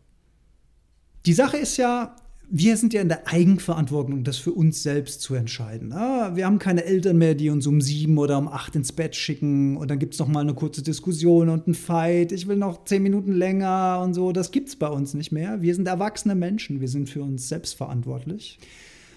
Die 1.26 1.32
Sache 1.32 1.56
ist 1.56 1.76
ja, 1.76 2.14
wir 2.48 2.76
sind 2.76 2.92
ja 2.92 3.00
in 3.00 3.08
der 3.08 3.26
Eigenverantwortung, 3.26 4.22
das 4.22 4.36
für 4.36 4.52
uns 4.52 4.82
selbst 4.82 5.22
zu 5.22 5.34
entscheiden. 5.34 5.92
Ah, 5.92 6.36
wir 6.36 6.46
haben 6.46 6.60
keine 6.60 6.84
Eltern 6.84 7.18
mehr, 7.18 7.34
die 7.34 7.50
uns 7.50 7.66
um 7.66 7.80
sieben 7.80 8.16
oder 8.18 8.38
um 8.38 8.46
acht 8.46 8.76
ins 8.76 8.92
Bett 8.92 9.16
schicken 9.16 9.76
und 9.76 9.90
dann 9.90 9.98
gibt 9.98 10.14
es 10.14 10.20
noch 10.20 10.28
mal 10.28 10.40
eine 10.40 10.54
kurze 10.54 10.82
Diskussion 10.82 11.48
und 11.48 11.66
einen 11.66 11.74
Fight. 11.74 12.30
Ich 12.30 12.46
will 12.46 12.56
noch 12.56 12.84
zehn 12.84 13.02
Minuten 13.02 13.32
länger 13.32 14.00
und 14.04 14.14
so. 14.14 14.30
Das 14.30 14.52
gibt 14.52 14.68
es 14.68 14.76
bei 14.76 14.88
uns 14.88 15.14
nicht 15.14 15.32
mehr. 15.32 15.62
Wir 15.62 15.74
sind 15.74 15.88
erwachsene 15.88 16.36
Menschen. 16.36 16.80
Wir 16.80 16.88
sind 16.88 17.08
für 17.08 17.22
uns 17.22 17.48
selbst 17.48 17.74
verantwortlich. 17.74 18.60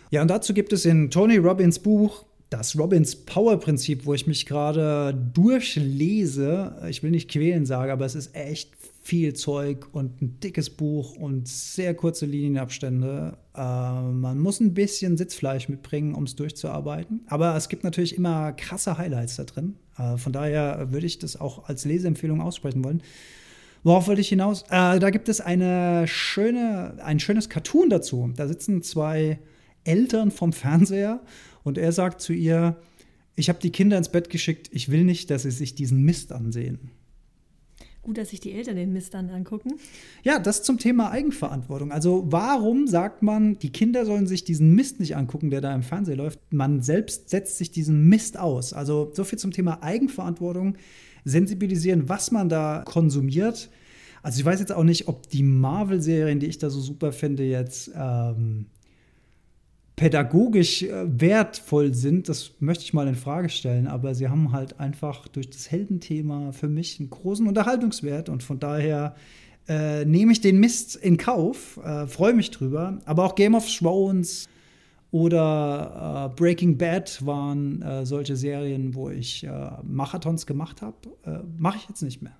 Ja, 0.10 0.22
und 0.22 0.30
dazu 0.30 0.54
gibt 0.54 0.74
es 0.74 0.86
in 0.86 1.10
Tony 1.10 1.38
Robbins 1.38 1.80
Buch 1.80 2.26
das 2.50 2.78
Robbins 2.78 3.16
Power 3.16 3.60
Prinzip, 3.60 4.06
wo 4.06 4.14
ich 4.14 4.26
mich 4.26 4.46
gerade 4.46 5.14
durchlese. 5.34 6.78
Ich 6.90 7.04
will 7.04 7.12
nicht 7.12 7.30
quälen 7.30 7.66
sagen, 7.66 7.92
aber 7.92 8.06
es 8.06 8.16
ist 8.16 8.34
echt 8.36 8.72
viel 9.02 9.34
Zeug 9.34 9.88
und 9.94 10.22
ein 10.22 10.40
dickes 10.40 10.70
Buch 10.70 11.16
und 11.16 11.48
sehr 11.48 11.94
kurze 11.94 12.26
Linienabstände. 12.26 13.38
Äh, 13.54 13.60
man 13.60 14.40
muss 14.40 14.60
ein 14.60 14.74
bisschen 14.74 15.18
Sitzfleisch 15.18 15.70
mitbringen, 15.70 16.14
um 16.14 16.24
es 16.24 16.36
durchzuarbeiten. 16.36 17.22
Aber 17.28 17.56
es 17.56 17.70
gibt 17.70 17.84
natürlich 17.84 18.16
immer 18.16 18.54
krasse 18.54 18.98
Highlights 18.98 19.38
da 19.38 19.44
drin. 19.44 19.76
Äh, 19.98 20.18
von 20.18 20.34
daher 20.34 20.92
würde 20.92 21.06
ich 21.06 21.20
das 21.20 21.40
auch 21.40 21.68
als 21.68 21.86
Leseempfehlung 21.86 22.42
aussprechen 22.42 22.84
wollen. 22.84 23.02
Worauf 23.84 24.08
wollte 24.08 24.22
ich 24.22 24.30
hinaus? 24.30 24.64
Äh, 24.64 25.00
da 25.00 25.10
gibt 25.10 25.30
es 25.30 25.40
eine 25.40 26.08
schöne, 26.08 26.98
ein 27.04 27.20
schönes 27.20 27.50
Cartoon 27.50 27.90
dazu. 27.90 28.32
Da 28.36 28.48
sitzen 28.48 28.84
zwei 28.84 29.40
Eltern 29.88 30.32
vom 30.32 30.54
Fernseher 30.54 31.22
und 31.64 31.78
er 31.78 31.92
sagt 31.92 32.22
zu 32.22 32.34
ihr, 32.34 32.78
ich 33.36 33.50
habe 33.50 33.60
die 33.60 33.72
Kinder 33.72 33.98
ins 33.98 34.10
Bett 34.10 34.30
geschickt, 34.30 34.70
ich 34.72 34.90
will 34.90 35.04
nicht, 35.04 35.30
dass 35.30 35.44
sie 35.44 35.52
sich 35.52 35.76
diesen 35.76 36.04
Mist 36.04 36.32
ansehen. 36.32 36.92
Gut, 38.08 38.18
dass 38.18 38.30
sich 38.30 38.40
die 38.40 38.54
Eltern 38.54 38.78
den 38.78 38.94
Mist 38.94 39.14
dann 39.14 39.30
angucken. 39.30 39.74
Ja, 40.24 40.40
das 40.40 40.64
zum 40.64 40.78
Thema 40.78 41.12
Eigenverantwortung. 41.12 41.92
Also 41.92 42.24
warum 42.28 42.88
sagt 42.88 43.22
man, 43.22 43.60
die 43.60 43.70
Kinder 43.70 44.06
sollen 44.06 44.28
sich 44.28 44.46
diesen 44.46 44.74
Mist 44.76 45.02
nicht 45.02 45.18
angucken, 45.18 45.50
der 45.50 45.60
da 45.60 45.76
im 45.76 45.84
Fernsehen 45.84 46.18
läuft? 46.18 46.40
Man 46.54 46.82
selbst 46.82 47.30
setzt 47.30 47.58
sich 47.58 47.70
diesen 47.70 48.08
Mist 48.08 48.40
aus. 48.40 48.72
Also 48.72 49.12
so 49.14 49.26
viel 49.26 49.38
zum 49.38 49.52
Thema 49.52 49.84
Eigenverantwortung. 49.84 50.78
Sensibilisieren, 51.26 52.08
was 52.08 52.32
man 52.32 52.48
da 52.48 52.84
konsumiert. 52.86 53.70
Also 54.24 54.40
ich 54.40 54.46
weiß 54.46 54.62
jetzt 54.62 54.72
auch 54.72 54.86
nicht, 54.86 55.10
ob 55.10 55.30
die 55.30 55.44
Marvel-Serien, 55.44 56.40
die 56.40 56.48
ich 56.48 56.60
da 56.60 56.70
so 56.70 56.80
super 56.80 57.12
finde, 57.12 57.44
jetzt 57.44 57.92
ähm, 57.94 58.68
pädagogisch 59.98 60.84
äh, 60.84 61.20
wertvoll 61.20 61.94
sind, 61.94 62.30
das 62.30 62.52
möchte 62.60 62.86
ich 62.86 62.94
mal 62.94 63.08
in 63.08 63.16
Frage 63.16 63.50
stellen, 63.50 63.88
aber 63.88 64.16
sie 64.16 64.30
haben 64.30 64.54
halt 64.54 64.80
einfach 64.80 65.28
durch 65.28 65.50
das 65.50 65.70
Heldenthema 65.70 66.54
für 66.54 66.70
mich 66.70 67.00
einen 67.00 67.10
großen 67.10 67.46
Unterhaltungswert 67.48 68.30
und 68.30 68.44
von 68.44 68.60
daher 68.60 69.16
äh, 69.68 70.06
nehme 70.06 70.32
ich 70.32 70.40
den 70.40 70.60
Mist 70.60 70.96
in 70.96 71.18
Kauf, 71.18 71.78
äh, 71.84 72.06
freue 72.06 72.34
mich 72.34 72.52
drüber, 72.52 73.00
aber 73.06 73.26
auch 73.26 73.36
Game 73.36 73.56
of 73.56 73.68
Thrones 73.68 74.48
oder 75.10 76.30
äh, 76.32 76.36
Breaking 76.36 76.78
Bad 76.78 77.26
waren 77.26 77.82
äh, 77.82 78.06
solche 78.06 78.36
Serien, 78.36 78.94
wo 78.94 79.10
ich 79.10 79.44
äh, 79.44 79.50
Marathons 79.84 80.46
gemacht 80.46 80.82
habe, 80.82 80.96
mache 81.58 81.78
ich 81.78 81.90
jetzt 81.90 82.04
nicht 82.04 82.22
mehr. 82.22 82.38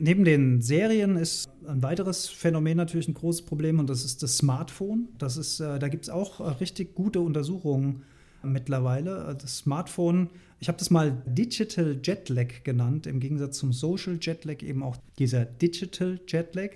Neben 0.00 0.24
den 0.24 0.62
Serien 0.62 1.16
ist 1.16 1.50
ein 1.66 1.82
weiteres 1.82 2.28
Phänomen 2.28 2.76
natürlich 2.76 3.08
ein 3.08 3.14
großes 3.14 3.42
Problem 3.42 3.80
und 3.80 3.90
das 3.90 4.04
ist 4.04 4.22
das 4.22 4.36
Smartphone. 4.36 5.08
Das 5.18 5.36
ist, 5.36 5.58
äh, 5.58 5.80
da 5.80 5.88
gibt 5.88 6.04
es 6.04 6.10
auch 6.10 6.38
äh, 6.38 6.44
richtig 6.60 6.94
gute 6.94 7.20
Untersuchungen 7.20 8.04
mittlerweile. 8.44 9.36
Das 9.40 9.58
Smartphone, 9.58 10.30
ich 10.60 10.68
habe 10.68 10.78
das 10.78 10.90
mal 10.90 11.20
Digital 11.26 11.98
Jetlag 12.00 12.62
genannt, 12.62 13.08
im 13.08 13.18
Gegensatz 13.18 13.58
zum 13.58 13.72
Social 13.72 14.20
Jetlag 14.22 14.62
eben 14.62 14.84
auch 14.84 14.96
dieser 15.18 15.44
Digital 15.44 16.20
Jetlag. 16.28 16.70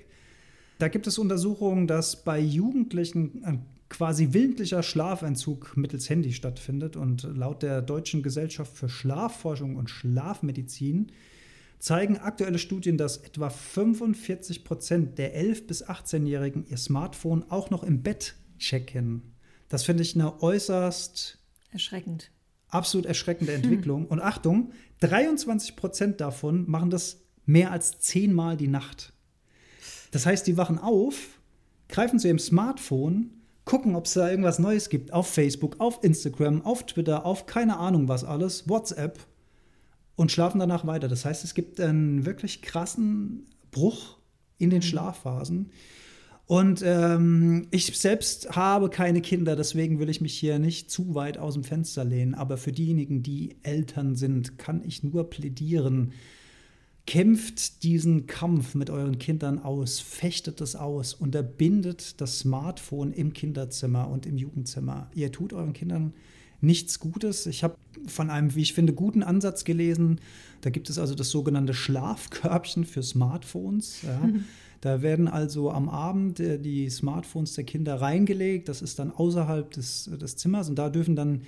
Da 0.81 0.89
gibt 0.89 1.07
es 1.07 1.17
Untersuchungen, 1.17 1.87
dass 1.87 2.25
bei 2.25 2.41
Jugendlichen 2.41 3.45
ein 3.45 3.65
quasi 3.89 4.33
willentlicher 4.33 4.83
Schlafentzug 4.83 5.77
mittels 5.77 6.11
Handy 6.11 6.33
stattfindet 6.33 6.97
und 6.97 7.23
laut 7.23 7.63
der 7.63 7.83
Deutschen 7.83 8.25
Gesellschaft 8.25 8.77
für 8.77 8.89
Schlafforschung 8.89 9.77
und 9.77 9.91
Schlafmedizin 9.91 11.13
zeigen 11.83 12.17
aktuelle 12.17 12.61
Studien, 12.61 12.97
dass 12.97 13.17
etwa 13.17 13.51
45 13.51 14.65
Prozent 14.65 15.19
der 15.19 15.37
11- 15.37 15.67
bis 15.67 15.85
18-Jährigen 15.85 16.65
ihr 16.69 16.77
Smartphone 16.77 17.45
auch 17.51 17.71
noch 17.71 17.83
im 17.83 18.05
Bett 18.05 18.37
checken. 18.57 19.35
Das 19.69 19.83
finde 19.83 20.05
ich 20.05 20.15
eine 20.15 20.41
äußerst 20.43 21.39
erschreckend. 21.73 22.31
Absolut 22.69 23.05
erschreckende 23.05 23.53
Entwicklung. 23.53 24.07
Und 24.07 24.21
Achtung, 24.21 24.71
23 25.01 25.75
Prozent 25.75 26.21
davon 26.21 26.71
machen 26.71 26.91
das 26.91 27.25
mehr 27.47 27.73
als 27.73 27.99
zehnmal 27.99 28.57
die 28.57 28.69
Nacht. 28.69 29.13
Das 30.13 30.25
heißt, 30.25 30.47
die 30.47 30.57
wachen 30.57 30.79
auf, 30.79 31.41
greifen 31.89 32.21
zu 32.21 32.29
ihrem 32.29 32.39
Smartphone, 32.39 33.43
gucken, 33.65 33.97
ob 33.97 34.07
es 34.07 34.13
da 34.13 34.31
irgendwas 34.31 34.61
Neues 34.61 34.89
gibt 34.89 35.13
auf 35.13 35.27
Facebook, 35.27 35.81
auf 35.81 36.05
Instagram, 36.05 36.63
auf 36.65 36.87
Twitter, 36.87 37.27
auf 37.27 37.47
keine 37.47 37.79
Ahnung 37.79 38.07
was 38.07 38.23
alles, 38.23 38.69
WhatsApp 38.69 39.19
und 40.23 40.31
schlafen 40.31 40.61
danach 40.61 40.87
weiter. 40.87 41.09
Das 41.09 41.25
heißt, 41.25 41.43
es 41.43 41.53
gibt 41.53 41.81
einen 41.81 42.25
wirklich 42.25 42.63
krassen 42.63 43.49
Bruch 43.73 44.19
in 44.57 44.71
den 44.71 44.79
mhm. 44.79 44.83
Schlafphasen. 44.85 45.71
Und 46.47 46.81
ähm, 46.85 47.67
ich 47.73 47.87
selbst 47.99 48.55
habe 48.55 48.89
keine 48.89 49.21
Kinder, 49.21 49.57
deswegen 49.57 49.99
will 49.99 50.09
ich 50.09 50.21
mich 50.21 50.35
hier 50.35 50.61
nicht 50.61 50.93
zu 50.93 51.17
weit 51.17 51.39
aus 51.39 51.55
dem 51.55 51.65
Fenster 51.65 52.05
lehnen. 52.05 52.35
Aber 52.35 52.57
für 52.57 52.71
diejenigen, 52.71 53.25
die 53.25 53.57
Eltern 53.65 54.15
sind, 54.15 54.59
kann 54.59 54.85
ich 54.85 55.03
nur 55.03 55.29
plädieren. 55.29 56.13
Kämpft 57.05 57.83
diesen 57.83 58.29
Kampf 58.29 58.77
mit 58.77 58.91
euren 58.91 59.19
Kindern 59.19 59.59
aus, 59.59 59.99
fechtet 59.99 60.61
es 60.61 60.77
aus, 60.77 61.15
unterbindet 61.15 62.21
das 62.21 62.39
Smartphone 62.39 63.13
im 63.13 63.33
Kinderzimmer 63.33 64.09
und 64.09 64.25
im 64.25 64.39
Jugendzimmer. 64.39 65.11
Ihr 65.15 65.33
tut 65.33 65.53
euren 65.53 65.73
Kindern 65.73 66.15
nichts 66.61 67.01
Gutes. 67.01 67.47
Ich 67.47 67.65
habe 67.65 67.77
von 68.07 68.31
einem, 68.31 68.55
wie 68.55 68.63
ich 68.63 68.75
finde, 68.75 68.93
guten 68.93 69.23
Ansatz 69.23 69.65
gelesen. 69.65 70.21
Da 70.61 70.71
gibt 70.71 70.91
es 70.91 70.99
also 70.99 71.15
das 71.15 71.31
sogenannte 71.31 71.75
Schlafkörbchen 71.75 72.85
für 72.85 73.03
Smartphones. 73.03 74.03
Ja. 74.03 74.29
Da 74.81 75.01
werden 75.01 75.29
also 75.29 75.71
am 75.71 75.89
Abend 75.89 76.41
äh, 76.41 76.59
die 76.59 76.91
Smartphones 76.91 77.55
der 77.55 77.65
Kinder 77.65 78.01
reingelegt. 78.01 78.69
Das 78.69 78.83
ist 78.83 78.99
dann 78.99 79.13
außerhalb 79.13 79.71
des, 79.71 80.11
des 80.21 80.37
Zimmers 80.37 80.69
und 80.69 80.77
da 80.77 80.91
dürfen 80.91 81.17
dann 81.17 81.43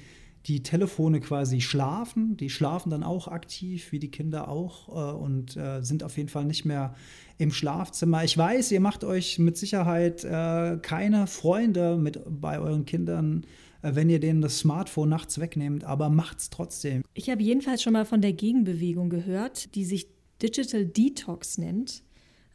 die 0.46 0.62
Telefone 0.62 1.20
quasi 1.20 1.60
schlafen. 1.60 2.36
Die 2.36 2.50
schlafen 2.50 2.90
dann 2.90 3.02
auch 3.02 3.28
aktiv, 3.28 3.92
wie 3.92 3.98
die 3.98 4.10
Kinder 4.10 4.48
auch, 4.48 4.88
äh, 4.88 5.16
und 5.16 5.56
äh, 5.56 5.82
sind 5.82 6.04
auf 6.04 6.16
jeden 6.16 6.28
Fall 6.28 6.44
nicht 6.44 6.64
mehr 6.64 6.94
im 7.38 7.50
Schlafzimmer. 7.50 8.22
Ich 8.22 8.38
weiß, 8.38 8.70
ihr 8.70 8.80
macht 8.80 9.02
euch 9.02 9.38
mit 9.40 9.56
Sicherheit 9.56 10.22
äh, 10.22 10.78
keine 10.80 11.26
Freunde 11.26 11.96
mit 11.96 12.20
bei 12.28 12.60
euren 12.60 12.84
Kindern, 12.84 13.42
äh, 13.42 13.63
wenn 13.84 14.08
ihr 14.10 14.20
denen 14.20 14.40
das 14.40 14.58
Smartphone 14.58 15.08
nachts 15.08 15.38
wegnehmt, 15.38 15.84
aber 15.84 16.08
macht's 16.08 16.50
trotzdem. 16.50 17.02
Ich 17.14 17.30
habe 17.30 17.42
jedenfalls 17.42 17.82
schon 17.82 17.92
mal 17.92 18.04
von 18.04 18.20
der 18.20 18.32
Gegenbewegung 18.32 19.10
gehört, 19.10 19.74
die 19.74 19.84
sich 19.84 20.08
Digital 20.42 20.86
Detox 20.86 21.58
nennt. 21.58 22.02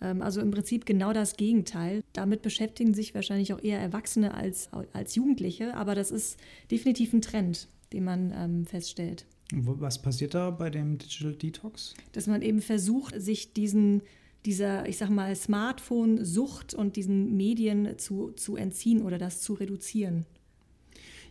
Ähm, 0.02 0.22
also 0.22 0.42
im 0.42 0.52
Prinzip 0.52 0.86
genau 0.86 1.14
das 1.14 1.36
Gegenteil. 1.38 2.04
Damit 2.14 2.42
beschäftigen 2.42 2.94
sich 2.94 3.14
wahrscheinlich 3.16 3.54
auch 3.54 3.62
eher 3.62 3.80
Erwachsene 3.80 4.34
als, 4.34 4.70
als 4.94 5.16
Jugendliche, 5.16 5.76
aber 5.76 5.96
das 5.96 6.12
ist 6.12 6.38
definitiv 6.72 7.14
ein 7.14 7.22
Trend, 7.22 7.68
den 7.94 8.04
man 8.04 8.34
ähm, 8.36 8.66
feststellt. 8.66 9.26
Was 9.52 10.02
passiert 10.02 10.36
da 10.36 10.52
bei 10.52 10.70
dem 10.70 11.00
Digital 11.00 11.34
Detox? 11.34 11.96
Dass 12.12 12.28
man 12.28 12.44
eben 12.44 12.62
versucht, 12.62 13.20
sich 13.20 13.54
diesen, 13.54 14.04
dieser, 14.46 14.88
ich 14.88 14.98
sag 14.98 15.10
mal, 15.10 15.36
Smartphone-Sucht 15.36 16.76
und 16.76 16.96
diesen 16.96 17.36
Medien 17.36 17.98
zu, 17.98 18.32
zu 18.32 18.56
entziehen 18.56 19.02
oder 19.02 19.18
das 19.18 19.42
zu 19.42 19.54
reduzieren. 19.54 20.26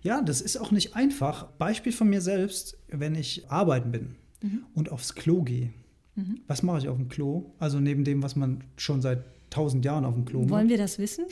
Ja, 0.02 0.22
das 0.22 0.40
ist 0.40 0.56
auch 0.56 0.70
nicht 0.70 0.94
einfach. 0.94 1.44
Beispiel 1.58 1.92
von 1.92 2.08
mir 2.08 2.20
selbst, 2.20 2.78
wenn 2.88 3.14
ich 3.14 3.50
arbeiten 3.50 3.90
bin 3.90 4.16
mhm. 4.42 4.64
und 4.74 4.90
aufs 4.90 5.14
Klo 5.14 5.42
gehe 5.42 5.72
Mhm. 6.18 6.40
Was 6.48 6.62
mache 6.62 6.78
ich 6.78 6.88
auf 6.88 6.96
dem 6.96 7.08
Klo? 7.08 7.52
Also 7.60 7.78
neben 7.78 8.04
dem, 8.04 8.22
was 8.22 8.34
man 8.34 8.64
schon 8.76 9.00
seit 9.00 9.22
tausend 9.50 9.84
Jahren 9.84 10.04
auf 10.04 10.14
dem 10.14 10.24
Klo 10.24 10.40
macht. 10.40 10.50
Wollen 10.50 10.68
wir 10.68 10.76
das 10.76 10.98
wissen? 10.98 11.26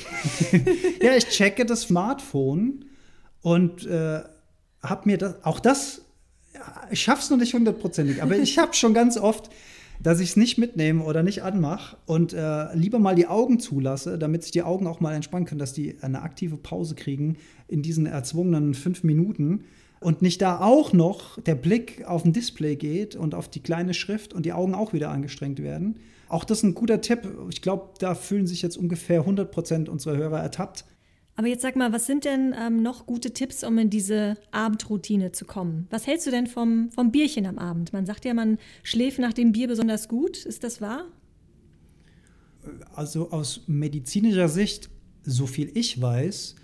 ja, 1.02 1.16
ich 1.16 1.28
checke 1.28 1.66
das 1.66 1.82
Smartphone 1.82 2.84
und 3.42 3.84
äh, 3.86 4.22
habe 4.82 5.02
mir 5.04 5.18
das, 5.18 5.44
auch 5.44 5.58
das, 5.58 6.02
ich 6.90 7.02
schaffe 7.02 7.20
es 7.20 7.30
noch 7.30 7.36
nicht 7.36 7.52
hundertprozentig, 7.52 8.22
aber 8.22 8.38
ich 8.38 8.58
habe 8.58 8.74
schon 8.74 8.94
ganz 8.94 9.18
oft, 9.18 9.50
dass 10.02 10.20
ich 10.20 10.30
es 10.30 10.36
nicht 10.36 10.58
mitnehme 10.58 11.02
oder 11.04 11.22
nicht 11.22 11.42
anmache 11.42 11.96
und 12.06 12.32
äh, 12.32 12.74
lieber 12.74 12.98
mal 12.98 13.14
die 13.14 13.26
Augen 13.26 13.58
zulasse, 13.58 14.18
damit 14.18 14.42
sich 14.42 14.52
die 14.52 14.62
Augen 14.62 14.86
auch 14.86 15.00
mal 15.00 15.14
entspannen 15.14 15.46
können, 15.46 15.58
dass 15.58 15.72
die 15.72 15.96
eine 16.00 16.22
aktive 16.22 16.56
Pause 16.56 16.94
kriegen 16.94 17.36
in 17.68 17.82
diesen 17.82 18.06
erzwungenen 18.06 18.74
fünf 18.74 19.02
Minuten 19.02 19.64
und 20.00 20.22
nicht 20.22 20.42
da 20.42 20.60
auch 20.60 20.92
noch 20.92 21.40
der 21.40 21.54
Blick 21.54 22.04
auf 22.06 22.24
ein 22.24 22.32
Display 22.32 22.76
geht 22.76 23.16
und 23.16 23.34
auf 23.34 23.48
die 23.48 23.60
kleine 23.60 23.94
Schrift 23.94 24.34
und 24.34 24.46
die 24.46 24.52
Augen 24.52 24.74
auch 24.74 24.92
wieder 24.92 25.10
angestrengt 25.10 25.62
werden. 25.62 25.98
Auch 26.28 26.44
das 26.44 26.58
ist 26.58 26.64
ein 26.64 26.74
guter 26.74 27.00
Tipp. 27.00 27.28
Ich 27.50 27.62
glaube, 27.62 27.90
da 27.98 28.14
fühlen 28.14 28.46
sich 28.46 28.62
jetzt 28.62 28.76
ungefähr 28.76 29.20
100 29.20 29.50
Prozent 29.50 29.88
unserer 29.88 30.16
Hörer 30.16 30.40
ertappt. 30.40 30.84
Aber 31.36 31.48
jetzt 31.48 31.60
sag 31.60 31.76
mal, 31.76 31.92
was 31.92 32.06
sind 32.06 32.24
denn 32.24 32.54
ähm, 32.58 32.82
noch 32.82 33.04
gute 33.04 33.32
Tipps, 33.32 33.62
um 33.62 33.76
in 33.76 33.90
diese 33.90 34.38
Abendroutine 34.52 35.32
zu 35.32 35.44
kommen? 35.44 35.86
Was 35.90 36.06
hältst 36.06 36.26
du 36.26 36.30
denn 36.30 36.46
vom, 36.46 36.90
vom 36.92 37.12
Bierchen 37.12 37.44
am 37.46 37.58
Abend? 37.58 37.92
Man 37.92 38.06
sagt 38.06 38.24
ja, 38.24 38.32
man 38.32 38.58
schläft 38.82 39.18
nach 39.18 39.34
dem 39.34 39.52
Bier 39.52 39.68
besonders 39.68 40.08
gut. 40.08 40.46
Ist 40.46 40.64
das 40.64 40.80
wahr? 40.80 41.04
Also 42.94 43.30
aus 43.30 43.60
medizinischer 43.66 44.48
Sicht, 44.48 44.88
so 45.24 45.46
viel 45.46 45.70
ich 45.74 46.00
weiß, 46.00 46.56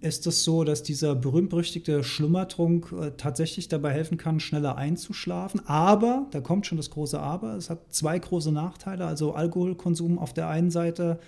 ist 0.00 0.26
es 0.26 0.44
so, 0.44 0.64
dass 0.64 0.82
dieser 0.82 1.14
berühmt-berüchtigte 1.14 2.02
Schlummertrunk 2.02 2.92
äh, 2.92 3.12
tatsächlich 3.18 3.68
dabei 3.68 3.92
helfen 3.92 4.16
kann, 4.16 4.40
schneller 4.40 4.76
einzuschlafen. 4.76 5.60
Aber, 5.66 6.26
da 6.30 6.40
kommt 6.40 6.66
schon 6.66 6.78
das 6.78 6.88
große 6.88 7.20
Aber, 7.20 7.56
es 7.56 7.68
hat 7.68 7.92
zwei 7.92 8.18
große 8.18 8.50
Nachteile. 8.50 9.04
Also 9.04 9.34
Alkoholkonsum 9.34 10.18
auf 10.18 10.32
der 10.32 10.48
einen 10.48 10.70
Seite 10.70 11.20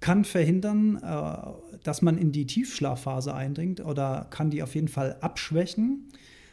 kann 0.00 0.24
verhindern, 0.24 0.96
äh, 0.96 1.78
dass 1.82 2.02
man 2.02 2.18
in 2.18 2.32
die 2.32 2.46
Tiefschlafphase 2.46 3.34
eindringt 3.34 3.84
oder 3.84 4.26
kann 4.30 4.50
die 4.50 4.62
auf 4.62 4.74
jeden 4.74 4.88
Fall 4.88 5.16
abschwächen. 5.20 6.08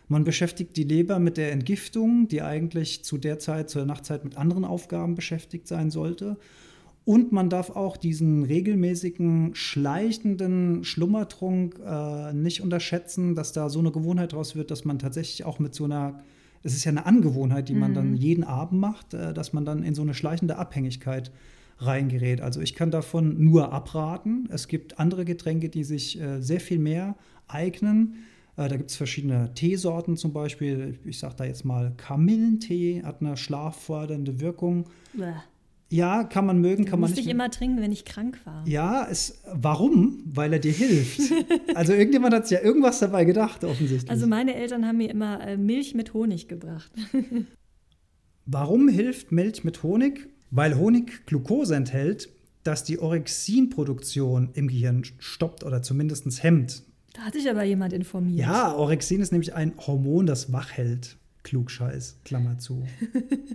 Man 0.09 0.23
beschäftigt 0.23 0.77
die 0.77 0.83
Leber 0.83 1.19
mit 1.19 1.37
der 1.37 1.51
Entgiftung, 1.51 2.27
die 2.27 2.41
eigentlich 2.41 3.03
zu 3.03 3.17
der 3.17 3.39
Zeit, 3.39 3.69
zur 3.69 3.85
Nachtzeit 3.85 4.23
mit 4.23 4.37
anderen 4.37 4.63
Aufgaben 4.63 5.15
beschäftigt 5.15 5.67
sein 5.67 5.91
sollte. 5.91 6.37
Und 7.03 7.31
man 7.31 7.49
darf 7.49 7.69
auch 7.69 7.95
diesen 7.95 8.43
regelmäßigen, 8.43 9.55
schleichenden 9.55 10.83
Schlummertrunk 10.83 11.79
äh, 11.85 12.33
nicht 12.33 12.61
unterschätzen, 12.61 13.33
dass 13.33 13.53
da 13.53 13.69
so 13.69 13.79
eine 13.79 13.91
Gewohnheit 13.91 14.33
draus 14.33 14.57
wird, 14.57 14.71
dass 14.71 14.83
man 14.83 14.99
tatsächlich 14.99 15.45
auch 15.45 15.57
mit 15.59 15.73
so 15.73 15.85
einer, 15.85 16.19
es 16.63 16.73
ist 16.73 16.83
ja 16.83 16.91
eine 16.91 17.05
Angewohnheit, 17.05 17.69
die 17.69 17.75
man 17.75 17.93
dann 17.93 18.09
mhm. 18.11 18.15
jeden 18.15 18.43
Abend 18.43 18.81
macht, 18.81 19.13
äh, 19.13 19.33
dass 19.33 19.53
man 19.53 19.63
dann 19.63 19.83
in 19.83 19.95
so 19.95 20.01
eine 20.01 20.13
schleichende 20.13 20.57
Abhängigkeit 20.57 21.31
reingerät. 21.79 22.41
Also 22.41 22.61
ich 22.61 22.75
kann 22.75 22.91
davon 22.91 23.43
nur 23.43 23.71
abraten. 23.71 24.47
Es 24.51 24.67
gibt 24.67 24.99
andere 24.99 25.25
Getränke, 25.25 25.69
die 25.69 25.83
sich 25.83 26.19
äh, 26.19 26.41
sehr 26.41 26.59
viel 26.59 26.79
mehr 26.79 27.15
eignen. 27.47 28.25
Äh, 28.55 28.67
da 28.67 28.77
gibt 28.77 28.89
es 28.89 28.97
verschiedene 28.97 29.53
Teesorten 29.53 30.17
zum 30.17 30.33
Beispiel. 30.33 30.99
Ich 31.05 31.19
sage 31.19 31.35
da 31.37 31.45
jetzt 31.45 31.65
mal 31.65 31.93
Kamillentee, 31.97 33.03
hat 33.03 33.21
eine 33.21 33.37
schlaffördernde 33.37 34.39
Wirkung. 34.39 34.85
Bäh. 35.13 35.33
Ja, 35.89 36.25
kann 36.25 36.45
man 36.45 36.59
mögen, 36.59 36.83
kann 36.83 36.99
man 36.99 37.09
nicht. 37.09 37.17
Musste 37.17 37.29
ich 37.29 37.33
immer 37.33 37.49
trinken, 37.49 37.81
wenn 37.81 37.93
ich 37.93 38.03
krank 38.03 38.41
war. 38.43 38.67
Ja, 38.67 39.07
es, 39.09 39.41
warum? 39.53 40.21
Weil 40.25 40.51
er 40.51 40.59
dir 40.59 40.73
hilft. 40.73 41.21
also 41.75 41.93
irgendjemand 41.93 42.33
hat 42.33 42.49
ja 42.51 42.61
irgendwas 42.61 42.99
dabei 42.99 43.23
gedacht, 43.23 43.63
offensichtlich. 43.63 44.11
Also 44.11 44.27
meine 44.27 44.55
Eltern 44.55 44.85
haben 44.85 44.97
mir 44.97 45.09
immer 45.09 45.39
äh, 45.47 45.55
Milch 45.55 45.95
mit 45.95 46.13
Honig 46.13 46.49
gebracht. 46.49 46.91
warum 48.45 48.89
hilft 48.89 49.31
Milch 49.31 49.63
mit 49.63 49.81
Honig? 49.81 50.27
Weil 50.51 50.77
Honig 50.77 51.25
Glucose 51.25 51.75
enthält, 51.75 52.29
das 52.63 52.83
die 52.83 52.99
Orexinproduktion 52.99 54.49
im 54.53 54.67
Gehirn 54.67 55.03
stoppt 55.19 55.63
oder 55.63 55.81
zumindest 55.81 56.43
hemmt. 56.43 56.83
Da 57.13 57.21
hat 57.21 57.33
sich 57.33 57.49
aber 57.49 57.63
jemand 57.63 57.93
informiert. 57.93 58.39
Ja, 58.39 58.75
Orexin 58.75 59.21
ist 59.21 59.31
nämlich 59.31 59.53
ein 59.53 59.73
Hormon, 59.77 60.25
das 60.25 60.51
wach 60.51 60.71
hält. 60.71 61.17
Klugscheiß, 61.43 62.19
Klammer 62.25 62.57
zu. 62.59 62.85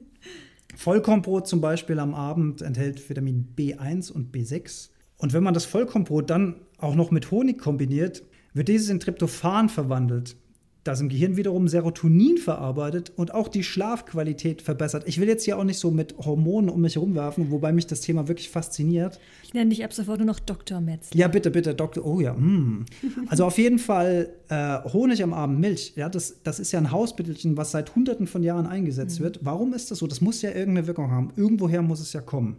Vollkornbrot 0.77 1.47
zum 1.47 1.61
Beispiel 1.61 1.99
am 1.99 2.15
Abend 2.15 2.63
enthält 2.63 3.09
Vitamin 3.09 3.49
B1 3.57 4.11
und 4.11 4.35
B6. 4.35 4.89
Und 5.19 5.33
wenn 5.33 5.43
man 5.43 5.55
das 5.55 5.67
Vollkornbrot 5.67 6.31
dann 6.31 6.57
auch 6.79 6.95
noch 6.95 7.11
mit 7.11 7.31
Honig 7.31 7.59
kombiniert, 7.59 8.25
wird 8.55 8.69
dieses 8.69 8.89
in 8.89 8.99
Tryptophan 8.99 9.69
verwandelt 9.69 10.37
das 10.85 11.01
im 11.01 11.09
Gehirn 11.09 11.37
wiederum 11.37 11.69
Serotonin 11.69 12.39
verarbeitet 12.39 13.13
und 13.15 13.35
auch 13.35 13.49
die 13.49 13.63
Schlafqualität 13.63 14.63
verbessert. 14.63 15.05
Ich 15.07 15.21
will 15.21 15.29
jetzt 15.29 15.45
hier 15.45 15.59
auch 15.59 15.65
nicht 15.65 15.79
so 15.79 15.91
mit 15.91 16.17
Hormonen 16.19 16.71
um 16.71 16.81
mich 16.81 16.97
herumwerfen, 16.97 17.51
wobei 17.53 17.73
mich 17.73 17.87
das 17.87 18.01
Thema 18.01 18.27
wirklich 18.27 18.51
fasziniert. 18.51 19.21
Ich 19.45 19.55
nenne 19.55 19.71
dich 19.71 19.85
ab 19.85 19.93
sofort 19.93 20.19
nur 20.19 20.27
noch 20.27 20.41
Dr. 20.41 20.81
Metz. 20.81 21.11
Ja, 21.15 21.29
bitte, 21.29 21.51
bitte, 21.51 21.75
Doktor. 21.75 22.05
Oh 22.05 22.21
ja. 22.21 22.35
Mm. 22.35 22.87
Also 23.29 23.45
auf 23.45 23.59
jeden 23.59 23.79
Fall 23.79 24.31
äh, 24.49 24.79
Honig 24.93 25.23
am 25.23 25.33
Abend, 25.33 25.61
Milch. 25.61 25.93
Ja, 25.95 26.09
das, 26.09 26.43
das 26.43 26.59
ist 26.59 26.73
ja 26.73 26.81
ein 26.81 26.91
Hausmittelchen, 26.91 27.57
was 27.57 27.71
seit 27.71 27.95
Hunderten 27.95 28.27
von 28.27 28.43
Jahren 28.43 28.67
eingesetzt 28.67 29.21
mhm. 29.21 29.25
wird. 29.25 29.41
Warum 29.43 29.75
ist 29.75 29.91
das 29.91 29.99
so? 29.99 30.07
Das 30.09 30.21
muss 30.21 30.43
ja 30.43 30.51
irgendeine 30.51 30.87
Wirkung 30.89 31.11
haben. 31.11 31.33
Irgendwoher 31.37 31.83
muss 31.83 32.01
es 32.01 32.13
ja 32.13 32.21
kommen. 32.21 32.57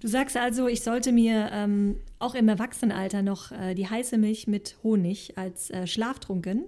Du 0.00 0.08
sagst 0.08 0.36
also, 0.36 0.68
ich 0.68 0.82
sollte 0.82 1.10
mir 1.10 1.48
ähm, 1.52 1.96
auch 2.18 2.34
im 2.34 2.48
Erwachsenenalter 2.48 3.22
noch 3.22 3.50
äh, 3.50 3.74
die 3.74 3.88
heiße 3.88 4.18
Milch 4.18 4.46
mit 4.46 4.76
Honig 4.82 5.38
als 5.38 5.70
äh, 5.70 5.86
Schlaftrunken 5.86 6.64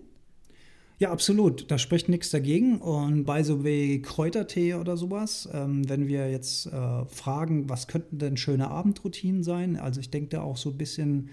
ja, 0.99 1.13
absolut. 1.13 1.71
Da 1.71 1.79
spricht 1.79 2.09
nichts 2.09 2.31
dagegen. 2.31 2.79
Und 2.79 3.25
bei 3.25 3.45
so 3.45 3.65
wie 3.65 4.03
Kräutertee 4.03 4.75
oder 4.75 4.97
sowas, 4.97 5.49
ähm, 5.53 5.89
wenn 5.89 6.09
wir 6.09 6.31
jetzt 6.31 6.67
äh, 6.67 7.05
fragen, 7.07 7.69
was 7.69 7.87
könnten 7.87 8.19
denn 8.19 8.37
schöne 8.37 8.69
Abendroutinen 8.69 9.45
sein? 9.45 9.77
Also 9.77 10.01
ich 10.01 10.11
denke 10.11 10.31
da 10.31 10.43
auch 10.43 10.57
so 10.57 10.71
ein 10.71 10.79
bisschen 10.79 11.31